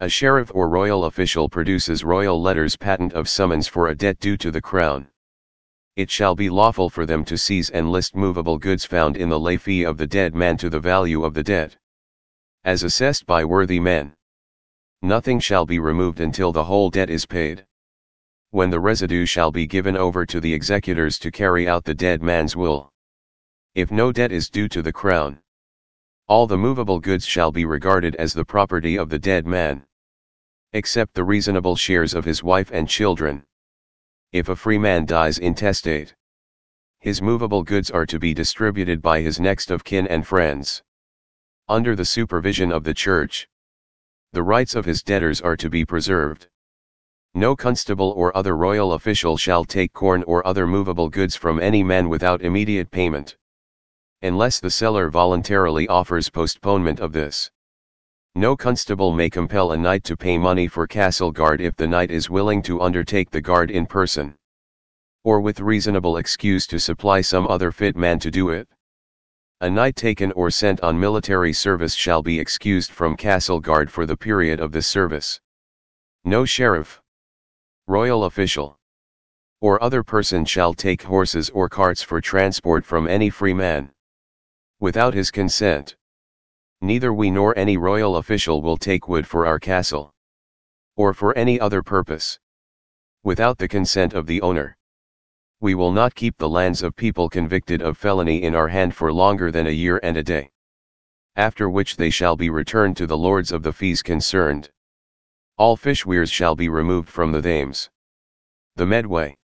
a 0.00 0.08
sheriff 0.08 0.50
or 0.54 0.70
royal 0.70 1.04
official 1.04 1.50
produces 1.50 2.02
royal 2.02 2.40
letters 2.40 2.76
patent 2.76 3.12
of 3.12 3.28
summons 3.28 3.68
for 3.68 3.88
a 3.88 3.94
debt 3.94 4.18
due 4.20 4.38
to 4.38 4.50
the 4.50 4.60
crown. 4.60 5.08
It 5.96 6.10
shall 6.10 6.34
be 6.34 6.48
lawful 6.48 6.88
for 6.88 7.04
them 7.04 7.26
to 7.26 7.36
seize 7.36 7.68
and 7.68 7.92
list 7.92 8.16
movable 8.16 8.56
goods 8.56 8.86
found 8.86 9.18
in 9.18 9.28
the 9.28 9.38
lay 9.38 9.58
fee 9.58 9.84
of 9.84 9.98
the 9.98 10.06
dead 10.06 10.34
man 10.34 10.56
to 10.56 10.70
the 10.70 10.80
value 10.80 11.24
of 11.24 11.34
the 11.34 11.42
debt. 11.42 11.76
As 12.64 12.82
assessed 12.82 13.26
by 13.26 13.44
worthy 13.44 13.78
men. 13.78 14.14
Nothing 15.02 15.38
shall 15.40 15.66
be 15.66 15.78
removed 15.78 16.20
until 16.20 16.52
the 16.52 16.64
whole 16.64 16.88
debt 16.88 17.10
is 17.10 17.26
paid 17.26 17.66
when 18.50 18.70
the 18.70 18.80
residue 18.80 19.26
shall 19.26 19.50
be 19.50 19.66
given 19.66 19.96
over 19.96 20.24
to 20.24 20.40
the 20.40 20.54
executors 20.54 21.18
to 21.18 21.30
carry 21.30 21.68
out 21.68 21.84
the 21.84 21.92
dead 21.92 22.22
man's 22.22 22.56
will. 22.56 22.88
If 23.74 23.90
no 23.90 24.10
debt 24.10 24.32
is 24.32 24.48
due 24.48 24.68
to 24.68 24.80
the 24.80 24.92
crown, 24.92 25.40
all 26.26 26.46
the 26.46 26.56
movable 26.56 26.98
goods 27.00 27.26
shall 27.26 27.52
be 27.52 27.66
regarded 27.66 28.16
as 28.16 28.32
the 28.32 28.44
property 28.44 28.96
of 28.96 29.10
the 29.10 29.18
dead 29.18 29.46
man, 29.46 29.84
except 30.72 31.12
the 31.12 31.22
reasonable 31.22 31.76
shares 31.76 32.14
of 32.14 32.24
his 32.24 32.42
wife 32.42 32.70
and 32.72 32.88
children. 32.88 33.44
If 34.32 34.48
a 34.48 34.56
free 34.56 34.78
man 34.78 35.04
dies 35.04 35.38
intestate, 35.38 36.14
his 36.98 37.20
movable 37.20 37.62
goods 37.62 37.90
are 37.90 38.06
to 38.06 38.18
be 38.18 38.32
distributed 38.32 39.02
by 39.02 39.20
his 39.20 39.38
next 39.38 39.70
of 39.70 39.84
kin 39.84 40.06
and 40.06 40.26
friends. 40.26 40.82
Under 41.68 41.94
the 41.94 42.06
supervision 42.06 42.72
of 42.72 42.84
the 42.84 42.94
Church, 42.94 43.46
the 44.32 44.42
rights 44.42 44.74
of 44.74 44.86
his 44.86 45.02
debtors 45.02 45.42
are 45.42 45.56
to 45.58 45.68
be 45.68 45.84
preserved. 45.84 46.48
No 47.34 47.54
constable 47.54 48.12
or 48.16 48.34
other 48.34 48.56
royal 48.56 48.94
official 48.94 49.36
shall 49.36 49.66
take 49.66 49.92
corn 49.92 50.22
or 50.22 50.46
other 50.46 50.66
movable 50.66 51.10
goods 51.10 51.36
from 51.36 51.60
any 51.60 51.82
man 51.82 52.08
without 52.08 52.40
immediate 52.40 52.90
payment. 52.90 53.36
Unless 54.24 54.60
the 54.60 54.70
seller 54.70 55.10
voluntarily 55.10 55.86
offers 55.86 56.30
postponement 56.30 56.98
of 56.98 57.12
this. 57.12 57.50
No 58.34 58.56
constable 58.56 59.12
may 59.12 59.28
compel 59.28 59.72
a 59.72 59.76
knight 59.76 60.02
to 60.04 60.16
pay 60.16 60.38
money 60.38 60.66
for 60.66 60.86
castle 60.86 61.30
guard 61.30 61.60
if 61.60 61.76
the 61.76 61.86
knight 61.86 62.10
is 62.10 62.30
willing 62.30 62.62
to 62.62 62.80
undertake 62.80 63.30
the 63.30 63.42
guard 63.42 63.70
in 63.70 63.84
person. 63.84 64.34
Or 65.24 65.42
with 65.42 65.60
reasonable 65.60 66.16
excuse 66.16 66.66
to 66.68 66.80
supply 66.80 67.20
some 67.20 67.46
other 67.48 67.70
fit 67.70 67.96
man 67.96 68.18
to 68.20 68.30
do 68.30 68.48
it. 68.48 68.66
A 69.60 69.68
knight 69.68 69.94
taken 69.94 70.32
or 70.32 70.50
sent 70.50 70.80
on 70.80 70.98
military 70.98 71.52
service 71.52 71.92
shall 71.92 72.22
be 72.22 72.40
excused 72.40 72.92
from 72.92 73.18
castle 73.18 73.60
guard 73.60 73.92
for 73.92 74.06
the 74.06 74.16
period 74.16 74.58
of 74.58 74.72
this 74.72 74.86
service. 74.86 75.38
No 76.24 76.46
sheriff 76.46 77.02
royal 77.86 78.24
official, 78.24 78.78
or 79.60 79.82
other 79.82 80.02
person 80.02 80.46
shall 80.46 80.72
take 80.72 81.02
horses 81.02 81.50
or 81.50 81.68
carts 81.68 82.02
for 82.02 82.22
transport 82.22 82.86
from 82.86 83.06
any 83.06 83.28
free 83.28 83.52
man. 83.52 83.93
Without 84.80 85.14
his 85.14 85.30
consent. 85.30 85.96
Neither 86.80 87.12
we 87.12 87.30
nor 87.30 87.56
any 87.56 87.76
royal 87.76 88.16
official 88.16 88.60
will 88.60 88.76
take 88.76 89.08
wood 89.08 89.26
for 89.26 89.46
our 89.46 89.58
castle. 89.58 90.12
Or 90.96 91.14
for 91.14 91.36
any 91.36 91.58
other 91.58 91.82
purpose. 91.82 92.38
Without 93.22 93.58
the 93.58 93.68
consent 93.68 94.12
of 94.12 94.26
the 94.26 94.42
owner. 94.42 94.76
We 95.60 95.74
will 95.74 95.92
not 95.92 96.14
keep 96.14 96.36
the 96.36 96.48
lands 96.48 96.82
of 96.82 96.94
people 96.94 97.30
convicted 97.30 97.80
of 97.80 97.96
felony 97.96 98.42
in 98.42 98.54
our 98.54 98.68
hand 98.68 98.94
for 98.94 99.12
longer 99.12 99.50
than 99.50 99.66
a 99.66 99.70
year 99.70 99.98
and 100.02 100.16
a 100.16 100.22
day. 100.22 100.50
After 101.36 101.70
which 101.70 101.96
they 101.96 102.10
shall 102.10 102.36
be 102.36 102.50
returned 102.50 102.96
to 102.98 103.06
the 103.06 103.16
lords 103.16 103.50
of 103.50 103.62
the 103.62 103.72
fees 103.72 104.02
concerned. 104.02 104.70
All 105.56 105.76
fish 105.76 106.04
weirs 106.04 106.30
shall 106.30 106.54
be 106.54 106.68
removed 106.68 107.08
from 107.08 107.32
the 107.32 107.40
Thames, 107.40 107.88
the 108.76 108.86
Medway, 108.86 109.36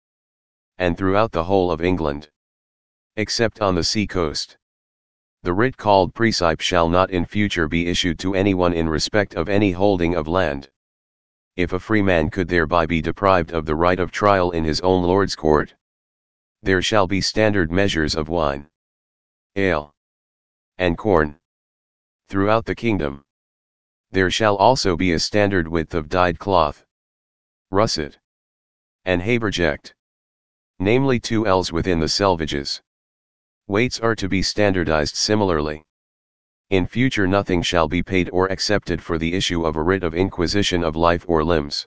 and 0.76 0.98
throughout 0.98 1.32
the 1.32 1.44
whole 1.44 1.70
of 1.70 1.80
England, 1.80 2.28
except 3.16 3.60
on 3.60 3.74
the 3.74 3.84
sea 3.84 4.06
coast. 4.06 4.58
The 5.42 5.54
writ 5.54 5.78
called 5.78 6.14
precept 6.14 6.60
shall 6.60 6.90
not 6.90 7.10
in 7.10 7.24
future 7.24 7.66
be 7.66 7.88
issued 7.88 8.18
to 8.18 8.34
anyone 8.34 8.74
in 8.74 8.90
respect 8.90 9.34
of 9.34 9.48
any 9.48 9.72
holding 9.72 10.14
of 10.14 10.28
land. 10.28 10.68
If 11.56 11.72
a 11.72 11.80
free 11.80 12.02
man 12.02 12.28
could 12.28 12.48
thereby 12.48 12.84
be 12.84 13.00
deprived 13.00 13.50
of 13.50 13.64
the 13.64 13.74
right 13.74 13.98
of 13.98 14.10
trial 14.10 14.50
in 14.50 14.64
his 14.64 14.82
own 14.82 15.02
lord's 15.02 15.34
court, 15.34 15.74
there 16.62 16.82
shall 16.82 17.06
be 17.06 17.22
standard 17.22 17.72
measures 17.72 18.14
of 18.14 18.28
wine, 18.28 18.68
ale, 19.56 19.94
and 20.76 20.98
corn, 20.98 21.40
throughout 22.28 22.66
the 22.66 22.74
kingdom. 22.74 23.24
There 24.10 24.30
shall 24.30 24.56
also 24.56 24.94
be 24.94 25.12
a 25.12 25.18
standard 25.18 25.68
width 25.68 25.94
of 25.94 26.10
dyed 26.10 26.38
cloth, 26.38 26.84
russet, 27.70 28.18
and 29.06 29.22
haberject. 29.22 29.94
Namely 30.78 31.18
two 31.18 31.46
ells 31.46 31.72
within 31.72 32.00
the 32.00 32.08
selvages. 32.08 32.82
Weights 33.70 34.00
are 34.00 34.16
to 34.16 34.28
be 34.28 34.42
standardized 34.42 35.14
similarly. 35.14 35.84
In 36.70 36.88
future 36.88 37.28
nothing 37.28 37.62
shall 37.62 37.86
be 37.86 38.02
paid 38.02 38.28
or 38.30 38.50
accepted 38.50 39.00
for 39.00 39.16
the 39.16 39.32
issue 39.32 39.64
of 39.64 39.76
a 39.76 39.82
writ 39.84 40.02
of 40.02 40.12
inquisition 40.12 40.82
of 40.82 40.96
life 40.96 41.24
or 41.28 41.44
limbs. 41.44 41.86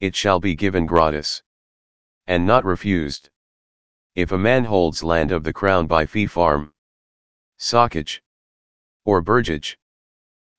It 0.00 0.16
shall 0.16 0.40
be 0.40 0.56
given 0.56 0.86
gratis. 0.86 1.40
And 2.26 2.44
not 2.44 2.64
refused. 2.64 3.30
If 4.16 4.32
a 4.32 4.38
man 4.38 4.64
holds 4.64 5.04
land 5.04 5.30
of 5.30 5.44
the 5.44 5.52
crown 5.52 5.86
by 5.86 6.04
fee 6.04 6.26
farm, 6.26 6.74
socage, 7.58 8.20
or 9.04 9.22
burgage, 9.22 9.78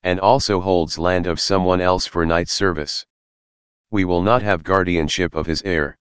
and 0.03 0.21
also 0.21 0.61
holds 0.61 0.97
land 0.97 1.27
of 1.27 1.41
someone 1.41 1.81
else 1.81 2.05
for 2.05 2.25
knight 2.25 2.47
service. 2.47 3.05
We 3.91 4.05
will 4.05 4.21
not 4.21 4.41
have 4.41 4.63
guardianship 4.63 5.35
of 5.35 5.47
his 5.47 5.61
heir. 5.63 5.97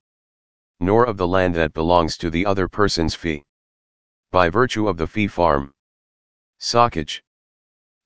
Nor 0.79 1.07
of 1.07 1.17
the 1.17 1.27
land 1.27 1.57
that 1.57 1.73
belongs 1.73 2.17
to 2.19 2.31
the 2.31 2.47
other 2.47 2.69
person's 2.69 3.17
fee. 3.17 3.43
By 4.31 4.51
virtue 4.51 4.89
of 4.89 4.97
the 4.97 5.07
fee 5.07 5.27
farm. 5.27 5.73
Socage. 6.59 7.23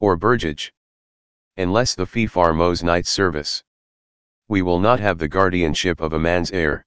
Or 0.00 0.16
burgage. 0.16 0.72
Unless 1.56 1.94
the 1.94 2.06
fee 2.06 2.26
farm 2.26 2.60
owes 2.60 2.82
knight 2.82 3.06
service. 3.06 3.64
We 4.48 4.62
will 4.62 4.78
not 4.78 5.00
have 5.00 5.18
the 5.18 5.28
guardianship 5.28 6.00
of 6.00 6.12
a 6.12 6.18
man's 6.18 6.50
heir. 6.50 6.84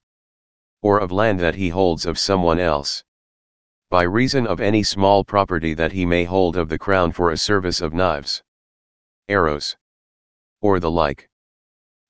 Or 0.82 0.98
of 0.98 1.12
land 1.12 1.38
that 1.40 1.54
he 1.54 1.68
holds 1.68 2.06
of 2.06 2.18
someone 2.18 2.58
else. 2.58 3.04
By 3.90 4.02
reason 4.02 4.46
of 4.46 4.60
any 4.60 4.82
small 4.82 5.22
property 5.22 5.74
that 5.74 5.92
he 5.92 6.06
may 6.06 6.24
hold 6.24 6.56
of 6.56 6.68
the 6.68 6.78
crown 6.78 7.12
for 7.12 7.30
a 7.30 7.36
service 7.36 7.80
of 7.80 7.94
knives 7.94 8.42
arrows, 9.28 9.76
or 10.60 10.78
the 10.78 10.90
like. 10.90 11.28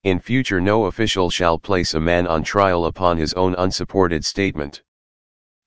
In 0.03 0.19
future 0.19 0.61
no 0.61 0.85
official 0.85 1.31
shall 1.31 1.57
place 1.57 1.95
a 1.95 1.99
man 1.99 2.27
on 2.27 2.43
trial 2.43 2.85
upon 2.85 3.17
his 3.17 3.33
own 3.33 3.55
unsupported 3.55 4.23
statement. 4.23 4.83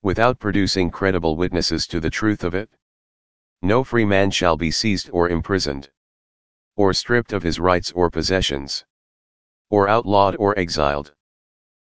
Without 0.03 0.39
producing 0.39 0.89
credible 0.89 1.35
witnesses 1.35 1.85
to 1.87 1.99
the 1.99 2.09
truth 2.09 2.43
of 2.43 2.55
it? 2.55 2.69
No 3.61 3.83
free 3.83 4.05
man 4.05 4.31
shall 4.31 4.57
be 4.57 4.71
seized 4.71 5.09
or 5.13 5.29
imprisoned, 5.29 5.89
or 6.75 6.93
stripped 6.93 7.33
of 7.33 7.43
his 7.43 7.59
rights 7.59 7.91
or 7.91 8.09
possessions, 8.09 8.85
or 9.69 9.87
outlawed 9.87 10.35
or 10.37 10.57
exiled, 10.57 11.13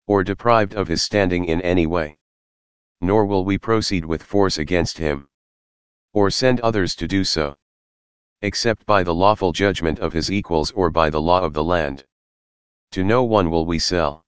or 0.06 0.24
deprived 0.24 0.74
of 0.74 0.88
his 0.88 1.02
standing 1.02 1.44
in 1.44 1.60
any 1.60 1.86
way. 1.86 2.16
Nor 3.00 3.26
will 3.26 3.44
we 3.44 3.58
proceed 3.58 4.04
with 4.04 4.22
force 4.22 4.56
against 4.56 4.98
him, 4.98 5.28
or 6.14 6.30
send 6.30 6.60
others 6.60 6.96
to 6.96 7.06
do 7.06 7.22
so, 7.24 7.56
except 8.40 8.86
by 8.86 9.02
the 9.02 9.14
lawful 9.14 9.52
judgment 9.52 9.98
of 9.98 10.12
his 10.12 10.32
equals 10.32 10.70
or 10.70 10.90
by 10.90 11.10
the 11.10 11.20
law 11.20 11.40
of 11.40 11.52
the 11.52 11.62
land. 11.64 12.06
To 12.92 13.04
no 13.04 13.22
one 13.22 13.50
will 13.50 13.66
we 13.66 13.78
sell. 13.78 14.24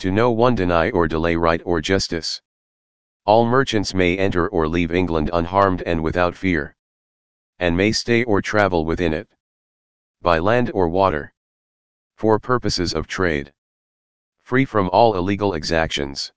To 0.00 0.10
no 0.10 0.30
one 0.30 0.54
deny 0.54 0.90
or 0.90 1.08
delay 1.08 1.36
right 1.36 1.62
or 1.64 1.80
justice. 1.80 2.42
All 3.30 3.46
merchants 3.46 3.94
may 3.94 4.18
enter 4.18 4.48
or 4.48 4.66
leave 4.66 4.90
England 4.90 5.30
unharmed 5.32 5.82
and 5.82 6.02
without 6.02 6.34
fear. 6.34 6.74
And 7.60 7.76
may 7.76 7.92
stay 7.92 8.24
or 8.24 8.42
travel 8.42 8.84
within 8.84 9.12
it. 9.12 9.28
By 10.20 10.40
land 10.40 10.72
or 10.74 10.88
water. 10.88 11.32
For 12.16 12.40
purposes 12.40 12.92
of 12.92 13.06
trade. 13.06 13.52
Free 14.40 14.64
from 14.64 14.90
all 14.90 15.16
illegal 15.16 15.54
exactions. 15.54 16.32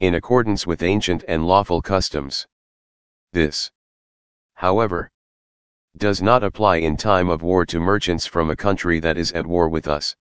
In 0.00 0.14
accordance 0.14 0.66
with 0.66 0.82
ancient 0.82 1.24
and 1.28 1.46
lawful 1.46 1.80
customs. 1.80 2.46
This, 3.32 3.70
however, 4.52 5.10
does 5.96 6.20
not 6.20 6.44
apply 6.44 6.76
in 6.76 6.98
time 6.98 7.30
of 7.30 7.40
war 7.40 7.64
to 7.64 7.80
merchants 7.80 8.26
from 8.26 8.50
a 8.50 8.56
country 8.66 9.00
that 9.00 9.16
is 9.16 9.32
at 9.32 9.46
war 9.46 9.66
with 9.66 9.88
us. 9.88 10.14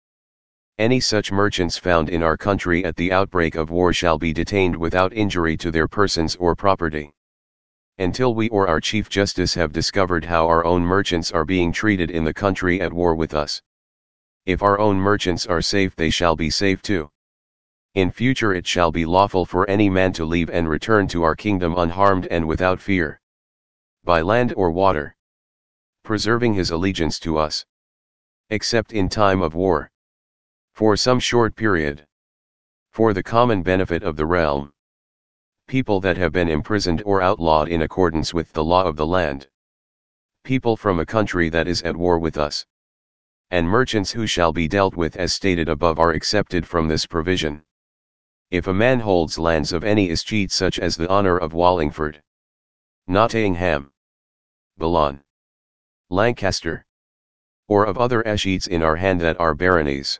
Any 0.81 1.00
such 1.00 1.31
merchants 1.31 1.77
found 1.77 2.09
in 2.09 2.23
our 2.23 2.39
country 2.39 2.87
at 2.87 2.97
the 2.97 3.12
outbreak 3.12 3.55
of 3.55 3.69
war 3.69 3.93
shall 3.93 4.17
be 4.17 4.33
detained 4.33 4.75
without 4.75 5.12
injury 5.12 5.57
to 5.59 5.71
their 5.71 5.87
persons 5.87 6.37
or 6.37 6.57
property. 6.57 7.12
Until 7.99 8.35
we 8.35 8.49
or 8.49 8.67
our 8.67 8.81
Chief 8.81 9.11
Justice 9.11 9.53
have 9.53 9.73
discovered 9.73 10.25
how 10.25 10.47
our 10.47 10.65
own 10.65 10.83
merchants 10.83 11.31
are 11.33 11.45
being 11.45 11.71
treated 11.71 12.11
in 12.11 12.25
the 12.25 12.33
country 12.33 12.81
at 12.81 12.95
war 12.95 13.15
with 13.15 13.35
us. 13.35 13.61
If 14.47 14.62
our 14.62 14.79
own 14.79 14.97
merchants 14.97 15.47
are 15.47 15.61
safe 15.61 15.95
they 15.97 16.09
shall 16.09 16.35
be 16.35 16.49
safe 16.49 16.81
too. 16.81 17.11
In 17.95 18.11
future 18.11 18.55
it 18.55 18.67
shall 18.67 18.91
be 18.91 19.05
lawful 19.05 19.45
for 19.45 19.69
any 19.69 19.91
man 19.91 20.15
to 20.15 20.25
leave 20.25 20.49
and 20.49 20.67
return 20.67 21.09
to 21.09 21.25
our 21.25 21.37
kingdom 21.37 21.75
unharmed 21.77 22.27
and 22.29 22.49
without 22.49 22.81
fear. 22.81 23.21
By 24.03 24.23
land 24.23 24.55
or 24.57 24.71
water. 24.71 25.15
Preserving 26.05 26.55
his 26.55 26.71
allegiance 26.71 27.19
to 27.19 27.37
us. 27.37 27.67
Except 28.49 28.95
in 28.95 29.11
time 29.11 29.43
of 29.43 29.55
war 29.55 29.91
for 30.80 30.96
some 30.96 31.20
short 31.20 31.54
period. 31.54 32.06
For 32.90 33.12
the 33.12 33.22
common 33.22 33.62
benefit 33.62 34.02
of 34.02 34.16
the 34.16 34.25
realm. 34.25 34.72
People 35.68 36.00
that 36.00 36.16
have 36.16 36.32
been 36.32 36.49
imprisoned 36.49 37.02
or 37.04 37.20
outlawed 37.20 37.68
in 37.68 37.82
accordance 37.82 38.32
with 38.32 38.50
the 38.54 38.64
law 38.64 38.84
of 38.84 38.96
the 38.96 39.06
land. 39.06 39.46
People 40.42 40.78
from 40.78 40.99
a 40.99 41.04
country 41.04 41.50
that 41.50 41.68
is 41.68 41.82
at 41.82 41.94
war 41.94 42.18
with 42.18 42.38
us. 42.38 42.64
And 43.50 43.68
merchants 43.68 44.10
who 44.10 44.26
shall 44.26 44.54
be 44.54 44.68
dealt 44.68 44.96
with 44.96 45.16
as 45.16 45.34
stated 45.34 45.68
above 45.68 45.99
are 45.99 46.14
excepted 46.14 46.66
from 46.66 46.88
this 46.88 47.04
provision. 47.04 47.62
If 48.50 48.66
a 48.66 48.72
man 48.72 49.00
holds 49.00 49.38
lands 49.38 49.75
of 49.75 49.84
any 49.84 50.08
escheat 50.08 50.50
such 50.50 50.78
as 50.78 50.96
the 50.96 51.10
honour 51.10 51.37
of 51.37 51.52
Wallingford, 51.52 52.22
Nottingham, 53.06 53.92
Boulogne, 54.78 55.20
Lancaster, 56.08 56.87
or 57.68 57.84
of 57.84 57.99
other 57.99 58.22
escheats 58.22 58.66
in 58.66 58.82
our 58.82 58.96
hand 58.96 59.20
that 59.20 59.38
are 59.38 59.54
baronies, 59.54 60.18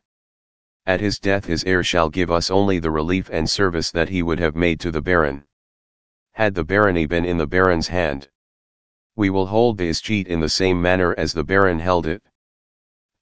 at 0.87 1.01
his 1.01 1.19
death 1.19 1.45
his 1.45 1.63
heir 1.65 1.85
shall 1.85 2.09
give 2.09 2.31
us 2.31 2.51
only 2.51 2.79
the 2.79 2.91
relief 2.91 3.29
and 3.31 3.49
service 3.49 3.91
that 3.91 4.09
he 4.09 4.23
would 4.23 4.39
have 4.39 4.57
made 4.57 4.81
to 4.81 4.91
the 4.91 5.03
baron. 5.03 5.45
Had 6.33 6.55
the 6.55 6.65
barony 6.65 7.07
been 7.07 7.25
in 7.25 7.37
the 7.37 7.47
baron's 7.47 7.89
hand. 7.89 8.29
We 9.15 9.29
will 9.31 9.47
hold 9.47 9.77
the 9.77 9.91
escheat 9.91 10.27
in 10.27 10.41
the 10.41 10.49
same 10.49 10.81
manner 10.81 11.15
as 11.19 11.33
the 11.35 11.45
baron 11.45 11.79
held 11.79 12.07
it. 12.07 12.23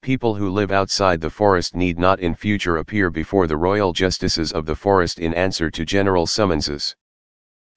People 0.03 0.37
who 0.37 0.49
live 0.49 0.71
outside 0.71 1.21
the 1.21 1.31
forest 1.31 1.75
need 1.75 1.99
not 1.99 2.21
in 2.21 2.35
future 2.35 2.77
appear 2.77 3.11
before 3.11 3.49
the 3.49 3.57
royal 3.57 3.93
justices 3.93 4.53
of 4.53 4.65
the 4.65 4.77
forest 4.77 5.19
in 5.19 5.35
answer 5.35 5.69
to 5.71 5.85
general 5.85 6.27
summonses. 6.27 6.95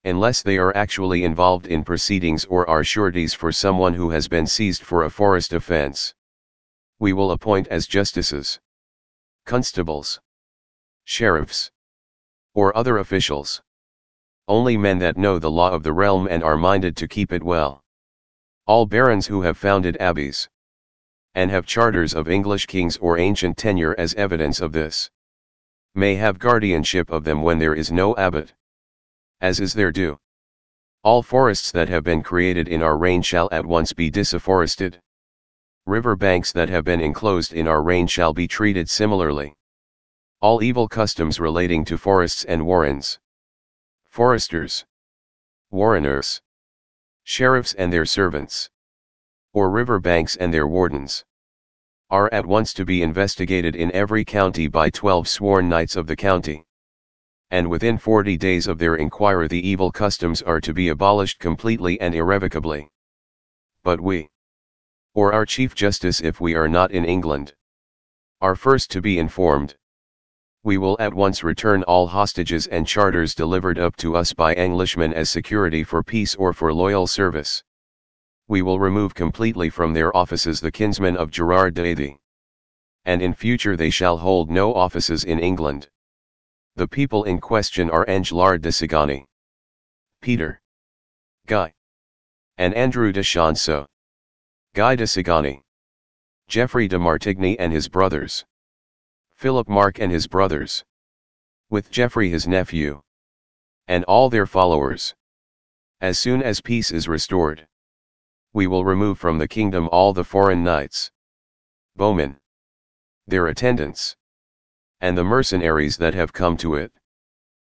Unless 0.04 0.44
they 0.44 0.58
are 0.58 0.76
actually 0.78 1.24
involved 1.24 1.66
in 1.66 1.84
proceedings 1.84 2.46
or 2.46 2.70
are 2.70 2.84
sureties 2.84 3.34
for 3.34 3.52
someone 3.52 3.96
who 3.96 4.12
has 4.12 4.28
been 4.28 4.46
seized 4.46 4.84
for 4.84 5.04
a 5.04 5.10
forest 5.10 5.52
offense. 5.54 6.14
We 7.00 7.14
will 7.14 7.32
appoint 7.32 7.68
as 7.70 7.88
justices 7.88 8.60
constables, 9.46 10.20
sheriffs, 11.04 11.72
or 12.54 12.76
other 12.76 12.98
officials. 12.98 13.62
Only 14.48 14.78
men 14.78 15.00
that 15.00 15.18
know 15.18 15.40
the 15.40 15.52
law 15.52 15.72
of 15.72 15.84
the 15.84 15.94
realm 15.94 16.28
and 16.28 16.44
are 16.44 16.58
minded 16.58 16.98
to 16.98 17.08
keep 17.08 17.32
it 17.32 17.44
well. 17.44 17.84
All 18.68 18.86
barons 18.86 19.28
who 19.28 19.42
have 19.42 19.58
founded 19.58 19.98
abbeys, 20.00 20.50
and 21.34 21.50
have 21.52 21.66
charters 21.66 22.14
of 22.14 22.30
English 22.30 22.66
kings 22.66 22.98
or 22.98 23.18
ancient 23.18 23.58
tenure 23.58 23.96
as 23.98 24.14
evidence 24.16 24.60
of 24.60 24.72
this, 24.72 25.10
may 25.96 26.16
have 26.16 26.40
guardianship 26.40 27.10
of 27.10 27.24
them 27.24 27.42
when 27.42 27.60
there 27.60 27.76
is 27.76 27.92
no 27.92 28.16
abbot, 28.18 28.54
as 29.40 29.60
is 29.60 29.74
their 29.74 29.92
due. 29.92 30.18
All 31.04 31.24
forests 31.24 31.72
that 31.72 31.90
have 31.90 32.04
been 32.04 32.22
created 32.22 32.68
in 32.68 32.82
our 32.82 32.98
reign 32.98 33.22
shall 33.22 33.50
at 33.52 33.66
once 33.66 33.92
be 33.92 34.10
disafforested. 34.10 35.02
River 35.88 36.16
banks 36.16 36.52
that 36.52 36.70
have 36.70 36.84
been 36.84 37.02
enclosed 37.02 37.54
in 37.54 37.68
our 37.68 37.82
reign 37.82 38.06
shall 38.06 38.34
be 38.34 38.48
treated 38.48 38.88
similarly. 38.88 39.56
All 40.40 40.62
evil 40.62 40.88
customs 40.88 41.40
relating 41.40 41.84
to 41.86 41.98
forests 41.98 42.44
and 42.46 42.66
warrens. 42.66 43.20
Foresters. 44.08 44.86
Warreners. 45.72 46.42
Sheriffs 47.24 47.74
and 47.74 47.92
their 47.92 48.06
servants. 48.06 48.70
Or 49.54 49.72
river 49.72 50.00
banks 50.00 50.36
and 50.36 50.54
their 50.54 50.68
wardens. 50.68 51.26
Are 52.12 52.30
at 52.32 52.46
once 52.46 52.74
to 52.74 52.86
be 52.86 53.02
investigated 53.02 53.76
in 53.76 53.92
every 53.92 54.24
county 54.24 54.68
by 54.68 54.90
twelve 54.92 55.28
sworn 55.28 55.68
knights 55.68 55.96
of 55.96 56.06
the 56.06 56.16
county. 56.16 56.64
And 57.50 57.70
within 57.70 57.98
forty 57.98 58.38
days 58.38 58.68
of 58.68 58.78
their 58.78 58.96
inquiry 58.96 59.48
the 59.48 59.68
evil 59.68 59.92
customs 59.92 60.42
are 60.44 60.62
to 60.62 60.74
be 60.74 60.90
abolished 60.90 61.40
completely 61.40 62.00
and 62.00 62.14
irrevocably. 62.14 62.88
But 63.84 64.00
we 64.00 64.30
or 65.14 65.34
our 65.34 65.46
Chief 65.46 65.76
Justice 65.76 66.22
if 66.22 66.40
we 66.40 66.56
are 66.56 66.70
not 66.70 66.92
in 66.92 67.04
England. 67.04 67.54
Are 68.40 68.56
first 68.56 68.90
to 68.92 69.02
be 69.02 69.20
informed. 69.20 69.76
We 70.64 70.78
will 70.78 70.96
at 71.00 71.14
once 71.14 71.44
return 71.44 71.84
all 71.84 72.08
hostages 72.08 72.68
and 72.68 72.88
charters 72.88 73.36
delivered 73.36 73.78
up 73.78 73.98
to 73.98 74.16
us 74.16 74.32
by 74.32 74.56
Englishmen 74.56 75.14
as 75.14 75.30
security 75.30 75.84
for 75.84 76.02
peace 76.02 76.36
or 76.36 76.54
for 76.54 76.74
loyal 76.74 77.08
service. 77.08 77.64
We 78.48 78.62
will 78.62 78.80
remove 78.80 79.14
completely 79.14 79.70
from 79.70 79.94
their 79.94 80.16
offices 80.16 80.62
the 80.62 80.72
kinsmen 80.72 81.18
of 81.18 81.32
Gerard 81.32 81.74
de 81.74 81.94
Athée. 81.94 82.18
And 83.06 83.22
in 83.22 83.34
future 83.34 83.76
they 83.76 83.90
shall 83.90 84.18
hold 84.18 84.50
no 84.50 84.74
offices 84.74 85.24
in 85.24 85.40
England. 85.40 85.90
The 86.76 86.88
people 86.88 87.26
in 87.26 87.42
question 87.42 87.90
are 87.90 88.06
Engelard 88.06 88.62
de 88.62 88.70
Cigogné, 88.70 89.26
Peter, 90.22 90.62
Guy, 91.48 91.74
and 92.58 92.74
Andrew 92.76 93.12
de 93.12 93.24
Chanceaux. 93.24 93.88
Guy 94.74 94.96
de 94.96 95.04
Cigogné. 95.04 95.64
Geoffrey 96.48 96.88
de 96.88 96.98
Martigny 96.98 97.58
and 97.60 97.74
his 97.74 97.90
brothers. 97.90 98.46
Philip 99.36 99.68
Mark 99.68 100.00
and 100.00 100.10
his 100.10 100.28
brothers. 100.28 100.86
With 101.70 101.92
Geoffrey 101.92 102.30
his 102.30 102.48
nephew. 102.48 103.02
And 103.90 104.06
all 104.06 104.30
their 104.30 104.46
followers. 104.46 105.14
As 106.00 106.18
soon 106.18 106.42
as 106.42 106.62
peace 106.62 106.90
is 106.90 107.10
restored. 107.10 107.68
We 108.54 108.66
will 108.66 108.86
remove 108.86 109.20
from 109.20 109.40
the 109.40 109.48
kingdom 109.50 109.90
all 109.92 110.14
the 110.14 110.24
foreign 110.24 110.64
knights. 110.64 111.12
Bowmen. 111.98 112.40
Their 113.28 113.48
attendants. 113.48 114.16
And 115.02 115.18
the 115.18 115.26
mercenaries 115.26 115.98
that 115.98 116.14
have 116.14 116.32
come 116.32 116.56
to 116.58 116.76
it. 116.76 116.94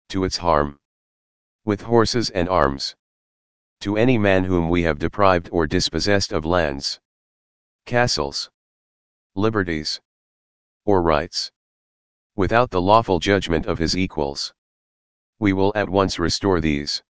To 0.09 0.25
its 0.25 0.39
harm. 0.39 0.81
With 1.63 1.83
horses 1.83 2.31
and 2.31 2.49
arms 2.49 2.97
to 3.81 3.97
any 3.97 4.19
man 4.19 4.45
whom 4.45 4.69
we 4.69 4.83
have 4.83 4.99
deprived 4.99 5.49
or 5.53 5.67
dispossessed 5.67 6.33
of 6.33 6.45
lands, 6.45 7.01
castles, 7.87 8.51
liberties, 9.35 10.01
or 10.85 11.01
rights, 11.03 11.53
without 12.35 12.71
the 12.71 12.83
lawful 12.83 13.19
judgment 13.19 13.67
of 13.67 13.79
his 13.79 13.97
equals. 13.97 14.53
We 15.39 15.53
will 15.53 15.73
at 15.77 15.89
once 15.89 16.19
restore 16.19 16.61
these. 16.61 17.03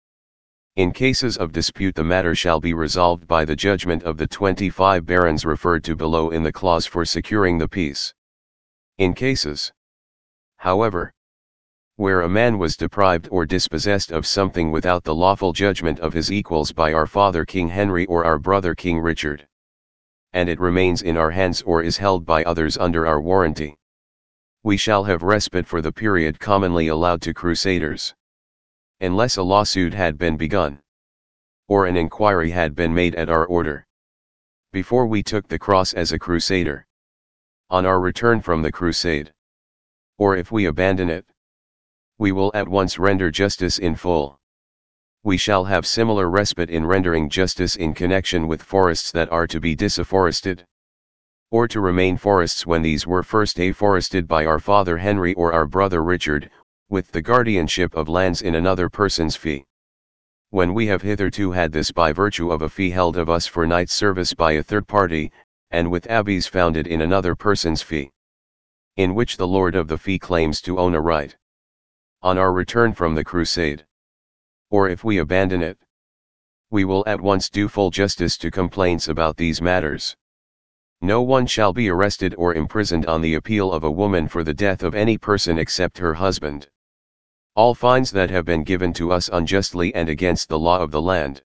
In 0.77 0.93
cases 0.93 1.37
of 1.37 1.53
dispute 1.53 1.95
the 1.95 2.03
matter 2.03 2.35
shall 2.35 2.59
be 2.59 2.75
resolved 2.75 3.29
by 3.29 3.45
the 3.45 3.55
judgment 3.55 4.03
of 4.03 4.17
the 4.17 4.27
25 4.27 5.07
barons 5.07 5.45
referred 5.45 5.85
to 5.85 5.95
below 5.95 6.31
in 6.31 6.43
the 6.43 6.51
clause 6.53 6.85
for 6.85 7.05
securing 7.05 7.59
the 7.59 7.69
peace. 7.69 8.13
In 8.99 9.15
cases, 9.15 9.73
however, 10.57 11.14
where 11.97 12.23
a 12.23 12.29
man 12.29 12.59
was 12.59 12.77
deprived 12.77 13.29
or 13.31 13.47
dispossessed 13.47 14.11
of 14.11 14.27
something 14.27 14.73
without 14.73 15.05
the 15.05 15.15
lawful 15.15 15.53
judgment 15.53 16.01
of 16.01 16.13
his 16.13 16.33
equals 16.33 16.73
by 16.73 16.93
our 16.93 17.07
father 17.07 17.45
King 17.45 17.69
Henry 17.69 18.05
or 18.07 18.25
our 18.25 18.37
brother 18.37 18.75
King 18.75 18.99
Richard. 18.99 19.47
And 20.33 20.49
it 20.49 20.59
remains 20.59 21.03
in 21.03 21.17
our 21.17 21.31
hands 21.31 21.63
or 21.63 21.85
is 21.85 21.97
held 21.97 22.27
by 22.27 22.43
others 22.43 22.77
under 22.77 23.07
our 23.07 23.21
warranty. 23.21 23.77
We 24.65 24.77
shall 24.77 25.05
have 25.05 25.23
respite 25.23 25.69
for 25.69 25.81
the 25.81 25.93
period 25.93 26.41
commonly 26.41 26.89
allowed 26.89 27.23
to 27.23 27.33
crusaders. 27.33 28.13
Unless 29.01 29.37
a 29.37 29.43
lawsuit 29.45 29.95
had 29.95 30.19
been 30.19 30.37
begun. 30.37 30.81
Or 31.69 31.87
an 31.87 31.97
inquiry 31.97 32.51
had 32.51 32.75
been 32.75 32.93
made 32.93 33.15
at 33.15 33.29
our 33.29 33.47
order. 33.47 33.87
Before 34.73 35.07
we 35.07 35.23
took 35.23 35.47
the 35.47 35.61
cross 35.61 35.95
as 35.95 36.11
a 36.11 36.19
crusader. 36.19 36.89
On 37.71 37.87
our 37.87 38.01
return 38.01 38.41
from 38.41 38.63
the 38.63 38.73
crusade. 38.73 39.33
Or 40.19 40.37
if 40.37 40.51
we 40.51 40.67
abandon 40.67 41.09
it. 41.09 41.25
We 42.25 42.33
will 42.33 42.53
at 42.55 42.69
once 42.69 42.99
render 42.99 43.31
justice 43.31 43.79
in 43.79 43.97
full. 43.97 44.41
We 45.23 45.37
shall 45.37 45.67
have 45.67 45.85
similar 45.85 46.31
respite 46.31 46.71
in 46.71 46.87
rendering 46.87 47.29
justice 47.29 47.77
in 47.77 47.93
connection 47.93 48.49
with 48.49 48.63
forests 48.63 49.11
that 49.13 49.31
are 49.31 49.47
to 49.47 49.61
be 49.61 49.75
disafforested 49.75 50.65
or 51.51 51.69
to 51.69 51.83
remain 51.83 52.17
forests 52.17 52.67
when 52.67 52.81
these 52.81 53.07
were 53.07 53.23
first 53.23 53.61
afforested 53.61 54.27
by 54.27 54.47
our 54.47 54.59
father 54.59 54.97
Henry 54.97 55.35
or 55.35 55.53
our 55.53 55.67
brother 55.67 56.03
Richard, 56.03 56.51
with 56.89 57.13
the 57.13 57.21
guardianship 57.21 57.95
of 57.95 58.09
lands 58.09 58.41
in 58.41 58.55
another 58.55 58.89
person's 58.89 59.37
fee. 59.37 59.67
When 60.49 60.73
we 60.73 60.87
have 60.87 61.03
hitherto 61.03 61.51
had 61.51 61.73
this 61.73 61.93
by 61.93 62.13
virtue 62.13 62.51
of 62.51 62.63
a 62.63 62.71
fee 62.71 62.89
held 62.89 63.19
of 63.19 63.29
us 63.29 63.47
for 63.47 63.67
knight 63.67 63.91
service 63.91 64.33
by 64.33 64.53
a 64.53 64.63
third 64.63 64.89
party, 64.89 65.31
and 65.71 65.91
with 65.91 66.07
abbeys 66.07 66.47
founded 66.47 66.87
in 66.87 67.03
another 67.03 67.35
person's 67.35 67.83
fee. 67.83 68.11
In 68.97 69.15
which 69.15 69.37
the 69.37 69.47
lord 69.47 69.75
of 69.75 69.89
the 69.89 69.99
fee 69.99 70.19
claims 70.19 70.63
to 70.63 70.79
own 70.79 70.95
a 70.95 71.03
right. 71.03 71.37
On 72.25 72.39
our 72.39 72.55
return 72.55 72.95
from 72.95 73.15
the 73.15 73.23
crusade. 73.23 73.85
Or 74.71 74.89
if 74.89 75.05
we 75.05 75.19
abandon 75.19 75.63
it. 75.63 75.77
We 76.71 76.87
will 76.87 77.05
at 77.07 77.21
once 77.21 77.51
do 77.51 77.69
full 77.69 77.91
justice 77.91 78.39
to 78.39 78.51
complaints 78.51 79.09
about 79.09 79.37
these 79.37 79.61
matters. 79.61 80.17
No 81.03 81.21
one 81.21 81.47
shall 81.47 81.75
be 81.75 81.91
arrested 81.91 82.35
or 82.39 82.55
imprisoned 82.55 83.05
on 83.05 83.21
the 83.21 83.35
appeal 83.35 83.71
of 83.71 83.85
a 83.85 83.91
woman 83.91 84.27
for 84.27 84.43
the 84.43 84.55
death 84.55 84.83
of 84.83 84.95
any 84.95 85.19
person 85.19 85.59
except 85.59 85.99
her 85.99 86.15
husband. 86.15 86.71
All 87.57 87.75
fines 87.75 88.11
that 88.13 88.31
have 88.31 88.47
been 88.47 88.65
given 88.65 88.95
to 88.95 89.13
us 89.13 89.29
unjustly 89.31 89.95
and 89.95 90.09
against 90.09 90.49
the 90.49 90.59
law 90.59 90.79
of 90.79 90.93
the 90.93 91.03
land. 91.03 91.43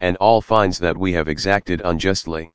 And 0.00 0.16
all 0.16 0.40
fines 0.40 0.80
that 0.80 0.96
we 0.96 1.12
have 1.12 1.28
exacted 1.28 1.80
unjustly. 1.84 2.52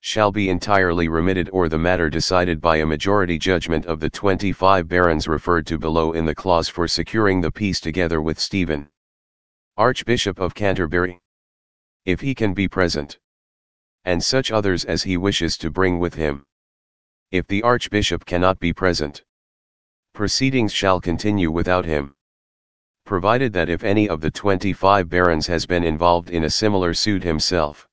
Shall 0.00 0.32
be 0.32 0.48
entirely 0.48 1.08
remitted 1.08 1.50
or 1.52 1.68
the 1.68 1.78
matter 1.78 2.08
decided 2.08 2.60
by 2.60 2.76
a 2.76 2.86
majority 2.86 3.38
judgment 3.38 3.86
of 3.86 4.00
the 4.00 4.10
25 4.10 4.88
barons 4.88 5.28
referred 5.28 5.66
to 5.66 5.78
below 5.78 6.12
in 6.12 6.24
the 6.24 6.34
clause 6.34 6.68
for 6.68 6.86
securing 6.86 7.40
the 7.40 7.52
peace 7.52 7.80
together 7.80 8.22
with 8.22 8.38
Stephen. 8.38 8.88
Archbishop 9.76 10.38
of 10.38 10.54
Canterbury. 10.54 11.20
If 12.04 12.20
he 12.20 12.34
can 12.34 12.54
be 12.54 12.68
present 12.68 13.18
and 14.04 14.22
such 14.22 14.50
others 14.50 14.84
as 14.84 15.02
he 15.02 15.16
wishes 15.16 15.56
to 15.58 15.70
bring 15.70 15.98
with 15.98 16.14
him. 16.14 16.46
If 17.30 17.46
the 17.46 17.62
Archbishop 17.62 18.24
cannot 18.24 18.58
be 18.58 18.72
present, 18.72 19.24
proceedings 20.14 20.72
shall 20.72 21.00
continue 21.00 21.50
without 21.50 21.84
him. 21.84 22.14
Provided 23.04 23.52
that 23.52 23.68
if 23.68 23.84
any 23.84 24.08
of 24.08 24.20
the 24.20 24.30
25 24.30 25.08
barons 25.08 25.46
has 25.46 25.66
been 25.66 25.84
involved 25.84 26.30
in 26.30 26.44
a 26.44 26.50
similar 26.50 26.94
suit 26.94 27.22
himself, 27.22 27.87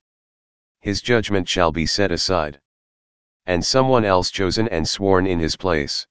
his 0.86 1.02
judgment 1.02 1.48
shall 1.48 1.72
be 1.72 1.84
set 1.84 2.12
aside. 2.12 2.60
And 3.44 3.64
someone 3.64 4.04
else 4.04 4.30
chosen 4.30 4.68
and 4.68 4.86
sworn 4.86 5.26
in 5.26 5.40
his 5.40 5.56
place. 5.56 6.06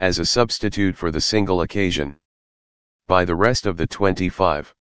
As 0.00 0.18
a 0.18 0.26
substitute 0.26 0.96
for 0.96 1.12
the 1.12 1.20
single 1.20 1.60
occasion. 1.60 2.16
By 3.06 3.24
the 3.24 3.36
rest 3.36 3.66
of 3.66 3.76
the 3.76 3.86
25. 3.86 4.74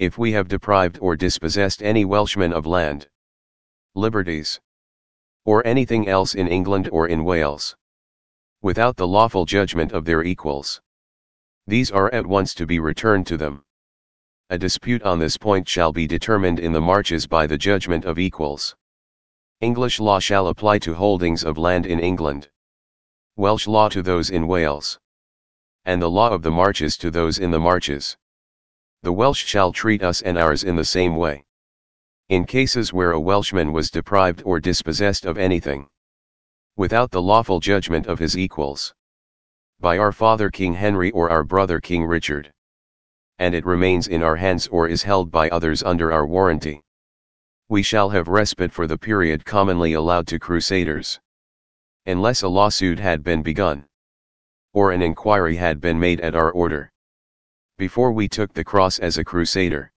If 0.00 0.18
we 0.18 0.32
have 0.32 0.48
deprived 0.48 0.98
or 1.00 1.14
dispossessed 1.14 1.80
any 1.80 2.04
Welshman 2.04 2.52
of 2.52 2.66
land, 2.66 3.08
liberties, 3.94 4.60
or 5.44 5.64
anything 5.64 6.08
else 6.08 6.34
in 6.34 6.48
England 6.48 6.88
or 6.90 7.06
in 7.06 7.22
Wales, 7.22 7.76
without 8.60 8.96
the 8.96 9.06
lawful 9.06 9.44
judgment 9.44 9.92
of 9.92 10.06
their 10.06 10.24
equals. 10.24 10.82
These 11.68 11.92
are 11.92 12.12
at 12.12 12.26
once 12.26 12.52
to 12.54 12.66
be 12.66 12.80
returned 12.80 13.28
to 13.28 13.36
them. 13.36 13.64
A 14.50 14.58
dispute 14.58 15.02
on 15.02 15.18
this 15.18 15.36
point 15.36 15.68
shall 15.68 15.92
be 15.92 16.06
determined 16.06 16.60
in 16.60 16.72
the 16.72 16.80
marches 16.80 17.26
by 17.26 17.46
the 17.46 17.58
judgment 17.58 18.04
of 18.04 18.18
equals. 18.18 18.76
English 19.60 20.00
law 20.00 20.18
shall 20.18 20.48
apply 20.48 20.78
to 20.80 20.94
holdings 20.94 21.44
of 21.44 21.58
land 21.58 21.86
in 21.86 22.00
England. 22.00 22.48
Welsh 23.36 23.66
law 23.66 23.88
to 23.88 24.02
those 24.02 24.30
in 24.30 24.46
Wales. 24.46 24.98
And 25.84 26.00
the 26.00 26.10
law 26.10 26.30
of 26.30 26.42
the 26.42 26.50
marches 26.50 26.96
to 26.98 27.10
those 27.10 27.38
in 27.38 27.50
the 27.50 27.60
marches. 27.60 28.16
The 29.02 29.12
Welsh 29.12 29.44
shall 29.44 29.72
treat 29.72 30.02
us 30.02 30.22
and 30.22 30.38
ours 30.38 30.64
in 30.64 30.76
the 30.76 30.84
same 30.84 31.16
way 31.16 31.44
in 32.30 32.46
cases 32.46 32.90
where 32.90 33.12
a 33.12 33.20
Welshman 33.20 33.70
was 33.70 33.90
deprived 33.90 34.42
or 34.46 34.58
dispossessed 34.58 35.26
of 35.26 35.36
anything, 35.36 35.86
without 36.74 37.10
the 37.10 37.20
lawful 37.20 37.60
judgment 37.60 38.06
of 38.06 38.18
his 38.18 38.36
equals, 38.38 38.94
by 39.78 39.98
our 39.98 40.10
father 40.10 40.48
King 40.48 40.72
Henry 40.72 41.10
or 41.10 41.28
our 41.28 41.44
brother 41.44 41.80
King 41.80 42.02
Richard, 42.06 42.50
and 43.38 43.54
it 43.54 43.64
remains 43.64 44.08
in 44.08 44.22
our 44.22 44.36
hands 44.36 44.66
or 44.68 44.88
is 44.88 45.02
held 45.02 45.30
by 45.30 45.48
others 45.50 45.82
under 45.82 46.12
our 46.12 46.26
warranty, 46.26 46.82
we 47.68 47.82
shall 47.82 48.10
have 48.10 48.28
respite 48.28 48.72
for 48.72 48.86
the 48.86 48.98
period 48.98 49.44
commonly 49.44 49.92
allowed 49.92 50.26
to 50.26 50.38
crusaders. 50.38 51.20
Unless 52.06 52.42
a 52.42 52.48
lawsuit 52.48 52.98
had 52.98 53.22
been 53.22 53.42
begun, 53.42 53.86
or 54.72 54.92
an 54.92 55.02
inquiry 55.02 55.56
had 55.56 55.80
been 55.80 55.98
made 55.98 56.20
at 56.20 56.34
our 56.34 56.52
order, 56.52 56.92
before 57.78 58.12
we 58.12 58.28
took 58.28 58.52
the 58.52 58.64
cross 58.64 58.98
as 58.98 59.18
a 59.18 59.24
crusader 59.24 59.90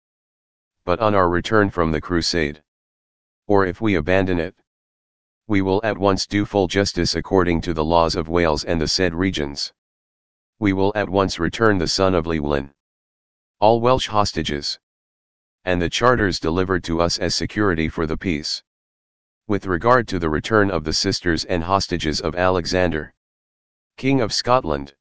but 0.86 1.00
on 1.00 1.16
our 1.16 1.28
return 1.28 1.68
from 1.68 1.90
the 1.90 2.00
crusade. 2.00 2.62
Or 3.48 3.66
if 3.66 3.80
we 3.80 3.96
abandon 3.96 4.38
it, 4.38 4.54
we 5.48 5.60
will 5.60 5.80
at 5.82 5.98
once 5.98 6.28
do 6.28 6.44
full 6.44 6.68
justice 6.68 7.16
according 7.16 7.60
to 7.62 7.74
the 7.74 7.84
laws 7.84 8.14
of 8.14 8.28
Wales 8.28 8.62
and 8.62 8.80
the 8.80 8.86
said 8.86 9.12
regions. 9.12 9.72
We 10.60 10.72
will 10.72 10.92
at 10.94 11.08
once 11.08 11.40
return 11.40 11.78
the 11.78 11.88
son 11.88 12.14
of 12.14 12.24
Llewellyn. 12.24 12.70
All 13.58 13.80
Welsh 13.80 14.08
hostages. 14.08 14.78
And 15.64 15.80
the 15.80 15.90
charters 15.90 16.38
delivered 16.38 16.84
to 16.84 17.00
us 17.00 17.18
as 17.18 17.34
security 17.34 17.88
for 17.88 18.06
the 18.06 18.16
peace. 18.16 18.62
With 19.46 19.66
regard 19.66 20.08
to 20.08 20.18
the 20.18 20.30
return 20.30 20.70
of 20.70 20.84
the 20.84 20.92
sisters 20.92 21.44
and 21.44 21.64
hostages 21.64 22.20
of 22.20 22.34
Alexander, 22.34 23.14
King 23.96 24.20
of 24.20 24.32
Scotland, 24.32 24.94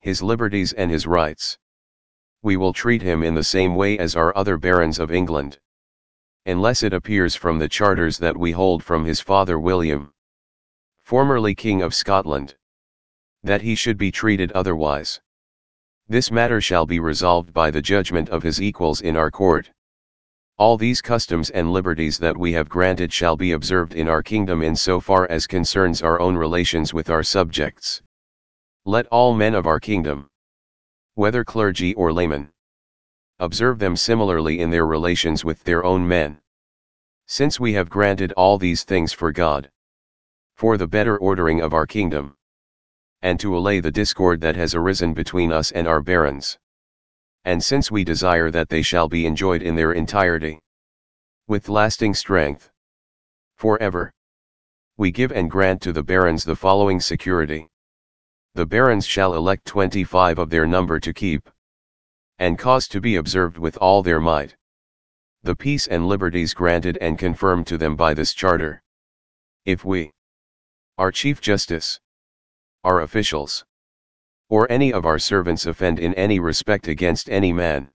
his 0.00 0.22
liberties 0.22 0.72
and 0.72 0.90
his 0.90 1.06
rights 1.06 1.58
we 2.46 2.56
will 2.56 2.72
treat 2.72 3.02
him 3.02 3.24
in 3.24 3.34
the 3.34 3.42
same 3.42 3.74
way 3.74 3.98
as 3.98 4.14
our 4.14 4.32
other 4.36 4.56
barons 4.56 5.00
of 5.00 5.10
England. 5.10 5.58
Unless 6.44 6.84
it 6.84 6.92
appears 6.92 7.34
from 7.34 7.58
the 7.58 7.68
charters 7.68 8.18
that 8.18 8.36
we 8.36 8.52
hold 8.52 8.84
from 8.84 9.04
his 9.04 9.20
father 9.20 9.58
William, 9.58 10.14
formerly 11.00 11.56
King 11.56 11.82
of 11.82 11.92
Scotland, 11.92 12.54
that 13.42 13.62
he 13.62 13.74
should 13.74 13.98
be 13.98 14.12
treated 14.12 14.52
otherwise. 14.52 15.20
This 16.08 16.30
matter 16.30 16.60
shall 16.60 16.86
be 16.86 17.00
resolved 17.00 17.52
by 17.52 17.72
the 17.72 17.82
judgment 17.82 18.28
of 18.28 18.44
his 18.44 18.62
equals 18.62 19.00
in 19.00 19.16
our 19.16 19.30
court. 19.30 19.70
All 20.56 20.76
these 20.76 21.02
customs 21.02 21.50
and 21.50 21.72
liberties 21.72 22.18
that 22.18 22.36
we 22.36 22.52
have 22.52 22.68
granted 22.68 23.12
shall 23.12 23.36
be 23.36 23.50
observed 23.50 23.92
in 23.92 24.08
our 24.08 24.22
kingdom 24.22 24.62
in 24.62 24.76
so 24.76 25.00
far 25.00 25.28
as 25.28 25.48
concerns 25.48 26.02
our 26.02 26.20
own 26.20 26.36
relations 26.36 26.94
with 26.94 27.10
our 27.10 27.24
subjects. 27.24 28.02
Let 28.84 29.06
all 29.06 29.34
men 29.34 29.54
of 29.54 29.66
our 29.66 29.80
kingdom, 29.80 30.30
whether 31.14 31.44
clergy 31.44 31.92
or 31.94 32.12
laymen. 32.12 32.50
Observe 33.40 33.80
them 33.80 33.96
similarly 33.96 34.60
in 34.60 34.70
their 34.70 34.86
relations 34.86 35.44
with 35.44 35.64
their 35.64 35.84
own 35.84 36.06
men. 36.06 36.38
Since 37.26 37.58
we 37.58 37.72
have 37.72 37.90
granted 37.90 38.32
all 38.32 38.58
these 38.58 38.84
things 38.84 39.12
for 39.12 39.32
God, 39.32 39.70
for 40.54 40.78
the 40.78 40.86
better 40.86 41.18
ordering 41.18 41.60
of 41.60 41.74
our 41.74 41.86
kingdom, 41.86 42.36
and 43.26 43.40
to 43.40 43.56
allay 43.56 43.80
the 43.80 43.90
discord 43.90 44.40
that 44.40 44.54
has 44.54 44.72
arisen 44.74 45.12
between 45.12 45.50
us 45.50 45.72
and 45.72 45.88
our 45.88 46.00
barons. 46.00 46.58
And 47.44 47.62
since 47.70 47.90
we 47.90 48.04
desire 48.04 48.50
that 48.52 48.68
they 48.68 48.82
shall 48.82 49.08
be 49.08 49.26
enjoyed 49.26 49.62
in 49.62 49.74
their 49.74 49.92
entirety, 49.92 50.60
with 51.48 51.68
lasting 51.68 52.14
strength, 52.14 52.70
forever, 53.56 54.12
we 54.96 55.10
give 55.10 55.32
and 55.32 55.50
grant 55.50 55.82
to 55.82 55.92
the 55.92 56.04
barons 56.04 56.44
the 56.44 56.54
following 56.54 57.00
security 57.00 57.68
the 58.54 58.64
barons 58.64 59.06
shall 59.06 59.34
elect 59.34 59.66
twenty-five 59.66 60.38
of 60.38 60.48
their 60.48 60.66
number 60.66 60.98
to 60.98 61.12
keep, 61.12 61.50
and 62.38 62.58
cause 62.58 62.88
to 62.88 63.02
be 63.02 63.16
observed 63.16 63.58
with 63.58 63.76
all 63.76 64.02
their 64.02 64.18
might. 64.18 64.56
The 65.42 65.54
peace 65.54 65.88
and 65.88 66.08
liberties 66.08 66.54
granted 66.54 66.96
and 67.02 67.18
confirmed 67.18 67.66
to 67.66 67.76
them 67.76 67.96
by 67.96 68.14
this 68.14 68.32
charter. 68.32 68.82
If 69.66 69.84
we, 69.84 70.10
our 70.96 71.12
Chief 71.12 71.42
Justice, 71.42 72.00
our 72.86 73.00
officials, 73.00 73.64
or 74.48 74.70
any 74.70 74.92
of 74.92 75.04
our 75.04 75.18
servants 75.18 75.66
offend 75.66 75.98
in 75.98 76.14
any 76.14 76.38
respect 76.38 76.86
against 76.86 77.28
any 77.28 77.52
man, 77.52 77.90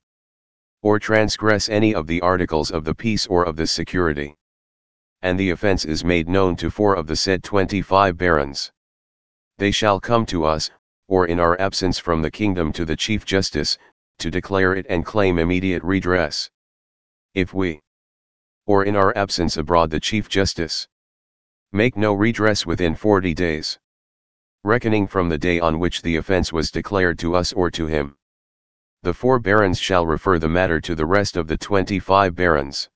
or 0.84 1.00
transgress 1.00 1.70
any 1.70 1.96
of 1.96 2.08
the 2.08 2.20
articles 2.20 2.72
of 2.72 2.84
the 2.84 2.94
peace 2.94 3.26
or 3.26 3.46
of 3.46 3.56
the 3.56 3.66
security, 3.66 4.36
and 5.22 5.40
the 5.40 5.52
offense 5.52 5.86
is 5.86 6.04
made 6.04 6.28
known 6.28 6.58
to 6.58 6.70
four 6.70 6.94
of 6.94 7.08
the 7.08 7.16
said 7.16 7.42
twenty-five 7.42 8.18
barons, 8.18 8.72
they 9.58 9.72
shall 9.72 10.00
come 10.00 10.26
to 10.26 10.44
us, 10.44 10.70
or 11.08 11.28
in 11.28 11.40
our 11.40 11.60
absence 11.62 11.98
from 11.98 12.22
the 12.22 12.32
kingdom 12.32 12.74
to 12.74 12.84
the 12.84 12.96
Chief 12.96 13.24
Justice, 13.24 13.78
to 14.18 14.30
declare 14.30 14.76
it 14.76 14.86
and 14.90 15.06
claim 15.06 15.40
immediate 15.40 15.84
redress. 15.84 16.50
If 17.34 17.54
we, 17.54 17.80
or 18.66 18.84
in 18.84 18.98
our 18.98 19.16
absence 19.16 19.56
abroad 19.56 19.90
the 19.90 20.00
Chief 20.00 20.28
Justice, 20.28 20.88
make 21.72 21.96
no 21.96 22.14
redress 22.14 22.66
within 22.66 22.94
forty 22.94 23.34
days, 23.34 23.80
reckoning 24.64 25.08
from 25.08 25.28
the 25.28 25.38
day 25.38 25.60
on 25.60 25.80
which 25.80 26.02
the 26.02 26.18
offence 26.18 26.54
was 26.54 26.70
declared 26.70 27.18
to 27.20 27.36
us 27.36 27.52
or 27.54 27.72
to 27.72 27.88
him, 27.88 28.16
The 29.04 29.14
four 29.14 29.40
barons 29.40 29.80
shall 29.80 30.06
refer 30.06 30.38
the 30.38 30.48
matter 30.48 30.80
to 30.82 30.94
the 30.94 31.08
rest 31.08 31.36
of 31.36 31.48
the 31.48 31.58
twenty-five 31.58 32.36
barons. 32.36 32.88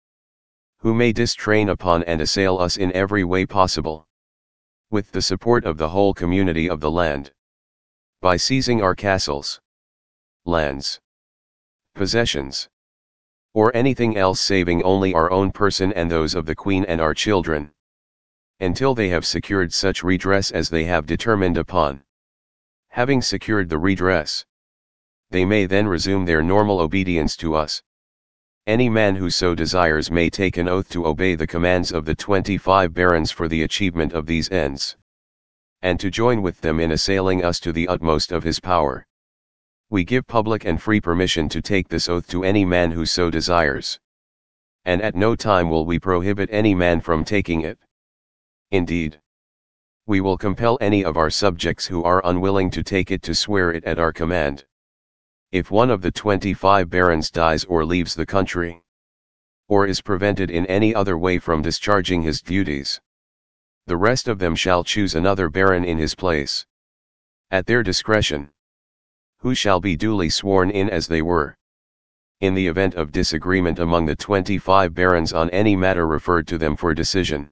Who 0.77 0.93
may 0.93 1.11
distrain 1.11 1.69
upon 1.69 2.03
and 2.03 2.21
assail 2.21 2.59
us 2.59 2.77
in 2.77 2.91
every 2.91 3.23
way 3.23 3.47
possible. 3.47 4.07
With 4.91 5.11
the 5.11 5.21
support 5.23 5.65
of 5.65 5.77
the 5.77 5.89
whole 5.89 6.13
community 6.13 6.69
of 6.69 6.79
the 6.79 6.91
land. 6.91 7.31
By 8.21 8.37
seizing 8.37 8.83
our 8.83 8.93
castles. 8.93 9.59
Lands. 10.45 10.99
Possessions. 11.95 12.69
Or 13.55 13.75
anything 13.75 14.15
else 14.15 14.39
saving 14.39 14.83
only 14.83 15.15
our 15.15 15.31
own 15.31 15.51
person 15.51 15.91
and 15.93 16.11
those 16.11 16.35
of 16.35 16.45
the 16.45 16.53
Queen 16.53 16.85
and 16.85 17.01
our 17.01 17.15
children. 17.15 17.71
Until 18.59 18.95
they 18.95 19.09
have 19.09 19.25
secured 19.25 19.73
such 19.73 20.03
redress 20.03 20.51
as 20.51 20.69
they 20.69 20.85
have 20.85 21.05
determined 21.05 21.57
upon. 21.57 22.03
Having 22.89 23.21
secured 23.21 23.69
the 23.69 23.77
redress 23.77 24.45
they 25.31 25.43
may 25.43 25.65
then 25.65 25.87
resume 25.87 26.23
their 26.23 26.43
normal 26.43 26.79
obedience 26.79 27.35
to 27.35 27.55
us. 27.55 27.81
Any 28.67 28.89
man 28.89 29.15
who 29.15 29.29
so 29.29 29.55
desires 29.55 30.09
may 30.09 30.29
take 30.29 30.57
an 30.57 30.67
oath 30.67 30.87
to 30.89 31.05
obey 31.05 31.35
the 31.35 31.47
commands 31.47 31.91
of 31.91 32.05
the 32.05 32.15
twenty-five 32.15 32.93
barons 32.93 33.31
for 33.31 33.47
the 33.47 33.63
achievement 33.63 34.13
of 34.13 34.27
these 34.27 34.49
ends. 34.49 34.95
And 35.81 35.99
to 35.99 36.09
join 36.09 36.41
with 36.41 36.61
them 36.61 36.79
in 36.79 36.91
assailing 36.91 37.43
us 37.43 37.59
to 37.59 37.73
the 37.73 37.87
utmost 37.87 38.31
of 38.31 38.43
his 38.43 38.59
power. 38.59 39.05
We 39.89 40.03
give 40.03 40.25
public 40.25 40.63
and 40.63 40.81
free 40.81 41.01
permission 41.01 41.49
to 41.49 41.61
take 41.61 41.89
this 41.89 42.07
oath 42.07 42.27
to 42.29 42.43
any 42.43 42.65
man 42.65 42.91
who 42.91 43.05
so 43.05 43.29
desires. 43.29 43.99
And 44.85 45.01
at 45.01 45.15
no 45.15 45.35
time 45.35 45.69
will 45.69 45.85
we 45.85 45.99
prohibit 45.99 46.49
any 46.51 46.73
man 46.73 47.01
from 47.01 47.25
taking 47.25 47.61
it. 47.61 47.77
Indeed, 48.71 49.21
we 50.07 50.21
will 50.21 50.37
compel 50.37 50.77
any 50.81 51.03
of 51.03 51.17
our 51.17 51.29
subjects 51.29 51.87
who 51.87 52.03
are 52.03 52.21
unwilling 52.25 52.69
to 52.71 52.83
take 52.83 53.09
it 53.09 53.23
to 53.23 53.33
swear 53.33 53.71
it 53.71 53.83
at 53.85 53.97
our 53.97 54.13
command. 54.13 54.65
If 55.51 55.71
one 55.71 55.89
of 55.89 56.01
the 56.01 56.11
25 56.11 56.89
barons 56.89 57.31
dies 57.31 57.63
or 57.65 57.83
leaves 57.83 58.13
the 58.13 58.25
country, 58.25 58.83
or 59.67 59.87
is 59.87 60.01
prevented 60.01 60.51
in 60.51 60.65
any 60.67 60.93
other 60.93 61.17
way 61.17 61.39
from 61.39 61.63
discharging 61.63 62.21
his 62.21 62.41
duties, 62.41 63.01
the 63.87 63.97
rest 63.97 64.27
of 64.27 64.37
them 64.37 64.55
shall 64.55 64.83
choose 64.83 65.15
another 65.15 65.49
baron 65.49 65.85
in 65.85 65.97
his 65.97 66.13
place. 66.13 66.65
At 67.49 67.65
their 67.65 67.81
discretion, 67.81 68.51
who 69.39 69.55
shall 69.55 69.79
be 69.79 69.95
duly 69.95 70.29
sworn 70.29 70.69
in 70.69 70.89
as 70.89 71.07
they 71.07 71.21
were. 71.21 71.57
In 72.41 72.53
the 72.53 72.67
event 72.67 72.93
of 72.93 73.11
disagreement 73.11 73.79
among 73.79 74.05
the 74.05 74.15
25 74.15 74.93
barons 74.93 75.33
on 75.33 75.49
any 75.51 75.75
matter 75.75 76.07
referred 76.07 76.47
to 76.47 76.57
them 76.57 76.75
for 76.75 76.93
decision, 76.93 77.49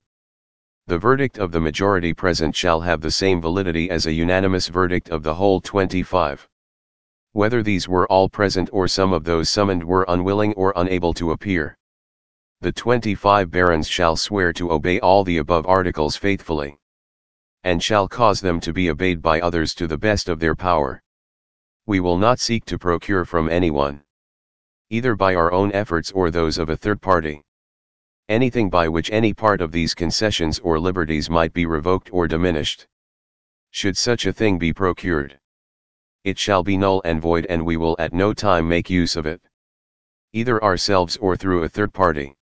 the 0.87 0.97
verdict 0.97 1.37
of 1.37 1.51
the 1.51 1.59
majority 1.59 2.13
present 2.13 2.55
shall 2.55 2.81
have 2.81 3.01
the 3.01 3.11
same 3.11 3.41
validity 3.41 3.89
as 3.89 4.05
a 4.05 4.13
unanimous 4.13 4.67
verdict 4.67 5.09
of 5.09 5.23
the 5.23 5.33
whole 5.33 5.61
25 5.61 6.47
whether 7.33 7.63
these 7.63 7.87
were 7.87 8.05
all 8.11 8.29
present 8.29 8.69
or 8.71 8.87
some 8.87 9.11
of 9.11 9.23
those 9.23 9.49
summoned 9.49 9.83
were 9.83 10.05
unwilling 10.07 10.53
or 10.53 10.71
unable 10.75 11.15
to 11.15 11.31
appear. 11.31 11.75
The 12.61 12.71
twenty-five 12.71 13.49
barons 13.49 13.87
shall 13.87 14.15
swear 14.15 14.53
to 14.53 14.71
obey 14.71 14.99
all 14.99 15.23
the 15.23 15.39
above 15.39 15.65
articles 15.65 16.15
faithfully. 16.15 16.77
And 17.63 17.81
shall 17.81 18.07
cause 18.07 18.39
them 18.39 18.59
to 18.59 18.71
be 18.71 18.91
obeyed 18.91 19.19
by 19.19 19.41
others 19.41 19.73
to 19.75 19.87
the 19.87 19.97
best 19.97 20.29
of 20.29 20.39
their 20.39 20.53
power. 20.53 21.01
We 21.87 21.99
will 21.99 22.19
not 22.19 22.39
seek 22.39 22.65
to 22.65 22.77
procure 22.77 23.25
from 23.25 23.49
anyone. 23.49 24.03
Either 24.91 25.15
by 25.15 25.33
our 25.33 25.51
own 25.51 25.71
efforts 25.71 26.11
or 26.11 26.29
those 26.29 26.59
of 26.59 26.69
a 26.69 26.77
third 26.77 27.01
party. 27.01 27.41
Anything 28.29 28.69
by 28.69 28.87
which 28.87 29.11
any 29.11 29.33
part 29.33 29.61
of 29.61 29.71
these 29.71 29.93
concessions 29.93 30.59
or 30.59 30.79
liberties 30.79 31.29
might 31.29 31.53
be 31.53 31.65
revoked 31.65 32.11
or 32.13 32.27
diminished. 32.27 32.87
Should 33.71 33.97
such 33.97 34.25
a 34.25 34.33
thing 34.33 34.57
be 34.57 34.73
procured 34.73 35.39
it 36.23 36.37
shall 36.37 36.63
be 36.63 36.77
null 36.77 37.01
and 37.03 37.21
void 37.21 37.45
and 37.47 37.65
we 37.65 37.75
will 37.75 37.97
at 37.99 38.13
no 38.13 38.33
time 38.33 38.67
make 38.67 38.89
use 38.89 39.17
of 39.17 39.25
it. 39.25 39.41
Either 40.31 40.63
ourselves 40.63 41.17
or 41.17 41.35
through 41.35 41.63
a 41.63 41.69
third 41.69 41.93
party. 41.93 42.33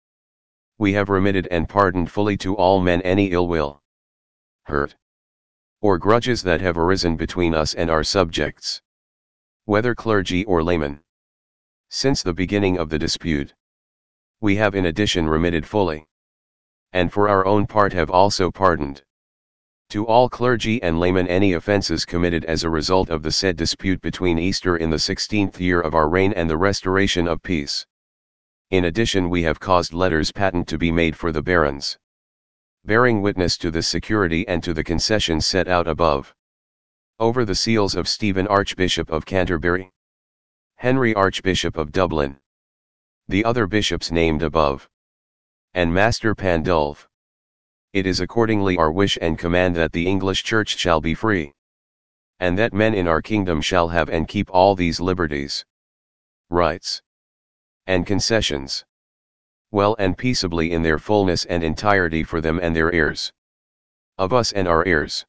We 0.76 0.92
have 0.92 1.08
remitted 1.08 1.48
and 1.50 1.66
pardoned 1.68 2.10
fully 2.10 2.36
to 2.38 2.54
all 2.56 2.80
men 2.80 3.00
any 3.02 3.30
ill 3.30 3.48
will, 3.48 3.82
hurt, 4.64 4.96
or 5.80 5.96
grudges 5.96 6.42
that 6.42 6.60
have 6.60 6.76
arisen 6.76 7.16
between 7.16 7.54
us 7.54 7.72
and 7.72 7.88
our 7.88 8.04
subjects. 8.04 8.82
Whether 9.64 9.94
clergy 9.94 10.44
or 10.44 10.62
laymen. 10.62 11.00
Since 11.88 12.22
the 12.22 12.34
beginning 12.34 12.76
of 12.76 12.90
the 12.90 12.98
dispute. 12.98 13.54
We 14.42 14.57
have 14.57 14.74
in 14.74 14.87
addition 14.87 15.29
remitted 15.29 15.66
fully. 15.66 16.07
And 16.92 17.12
for 17.12 17.29
our 17.29 17.44
own 17.44 17.66
part 17.66 17.92
have 17.92 18.11
also 18.11 18.50
pardoned. 18.50 19.03
To 19.90 20.07
all 20.07 20.29
clergy 20.29 20.83
and 20.83 20.98
laymen 20.98 21.26
any 21.26 21.53
offences 21.53 22.05
committed 22.05 22.44
as 22.44 22.64
a 22.64 22.70
result 22.70 23.11
of 23.11 23.22
the 23.22 23.33
said 23.33 23.57
dispute 23.57 24.00
between 24.00 24.38
Easter 24.38 24.76
in 24.76 24.88
the 24.88 24.98
sixteenth 24.98 25.61
year 25.61 25.81
of 25.81 25.94
our 25.94 26.09
reign 26.09 26.33
and 26.33 26.48
the 26.48 26.57
restoration 26.57 27.26
of 27.29 27.42
peace. 27.42 27.85
In 28.70 28.85
addition 28.85 29.29
we 29.29 29.42
have 29.42 29.59
caused 29.59 29.92
letters 29.92 30.31
patent 30.31 30.68
to 30.68 30.79
be 30.79 30.92
made 30.92 31.16
for 31.16 31.33
the 31.33 31.42
barons. 31.42 31.98
Bearing 32.85 33.20
witness 33.20 33.59
to 33.59 33.70
the 33.70 33.83
security 33.83 34.46
and 34.48 34.62
to 34.62 34.72
the 34.72 34.85
concessions 34.85 35.44
set 35.44 35.68
out 35.68 35.87
above. 35.87 36.33
Over 37.18 37.44
the 37.44 37.55
seals 37.55 37.94
of 37.94 38.09
Stephen 38.09 38.46
Archbishop 38.46 39.11
of 39.11 39.26
Canterbury. 39.26 39.90
Henry 40.76 41.12
Archbishop 41.14 41.76
of 41.76 41.92
Dublin. 41.92 42.38
The 43.30 43.44
other 43.44 43.68
bishops 43.68 44.10
named 44.10 44.42
above. 44.42 44.88
And 45.72 45.94
Master 45.94 46.34
Pandulph. 46.34 47.06
It 47.92 48.04
is 48.04 48.18
accordingly 48.18 48.76
our 48.76 48.90
wish 48.90 49.16
and 49.22 49.38
command 49.38 49.76
that 49.76 49.92
the 49.92 50.08
English 50.08 50.42
Church 50.42 50.76
shall 50.76 51.00
be 51.00 51.14
free. 51.14 51.52
And 52.40 52.58
that 52.58 52.72
men 52.72 52.92
in 52.92 53.06
our 53.06 53.22
kingdom 53.22 53.60
shall 53.60 53.86
have 53.90 54.08
and 54.08 54.26
keep 54.26 54.50
all 54.50 54.74
these 54.74 54.98
liberties, 54.98 55.64
rights, 56.48 57.02
and 57.86 58.04
concessions, 58.04 58.84
well 59.70 59.94
and 60.00 60.18
peaceably 60.18 60.72
in 60.72 60.82
their 60.82 60.98
fullness 60.98 61.44
and 61.44 61.62
entirety 61.62 62.24
for 62.24 62.40
them 62.40 62.58
and 62.58 62.74
their 62.74 62.90
heirs, 62.90 63.32
of 64.18 64.32
us 64.32 64.50
and 64.50 64.66
our 64.66 64.84
heirs, 64.84 65.24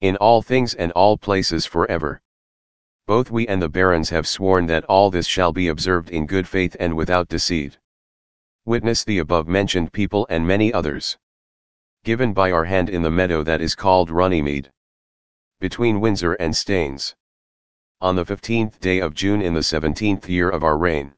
in 0.00 0.16
all 0.16 0.40
things 0.40 0.72
and 0.72 0.90
all 0.92 1.18
places 1.18 1.66
forever. 1.66 2.22
Both 3.10 3.32
we 3.32 3.48
and 3.48 3.60
the 3.60 3.68
barons 3.68 4.10
have 4.10 4.28
sworn 4.28 4.66
that 4.66 4.84
all 4.84 5.10
this 5.10 5.26
shall 5.26 5.50
be 5.50 5.66
observed 5.66 6.10
in 6.10 6.26
good 6.26 6.46
faith 6.46 6.76
and 6.78 6.96
without 6.96 7.26
deceit. 7.26 7.76
Witness 8.64 9.02
the 9.02 9.18
above 9.18 9.48
mentioned 9.48 9.92
people 9.92 10.28
and 10.30 10.46
many 10.46 10.72
others 10.72 11.18
given 12.04 12.32
by 12.32 12.52
our 12.52 12.66
hand 12.66 12.88
in 12.88 13.02
the 13.02 13.10
meadow 13.10 13.42
that 13.42 13.60
is 13.60 13.74
called 13.74 14.12
Runnymede. 14.12 14.70
Between 15.58 15.98
Windsor 16.00 16.34
and 16.34 16.54
Staines. 16.54 17.16
On 18.00 18.14
the 18.14 18.24
15th 18.24 18.78
day 18.78 19.00
of 19.00 19.14
June 19.14 19.42
in 19.42 19.54
the 19.54 19.60
17th 19.74 20.28
year 20.28 20.48
of 20.48 20.62
our 20.62 20.78
reign. 20.78 21.12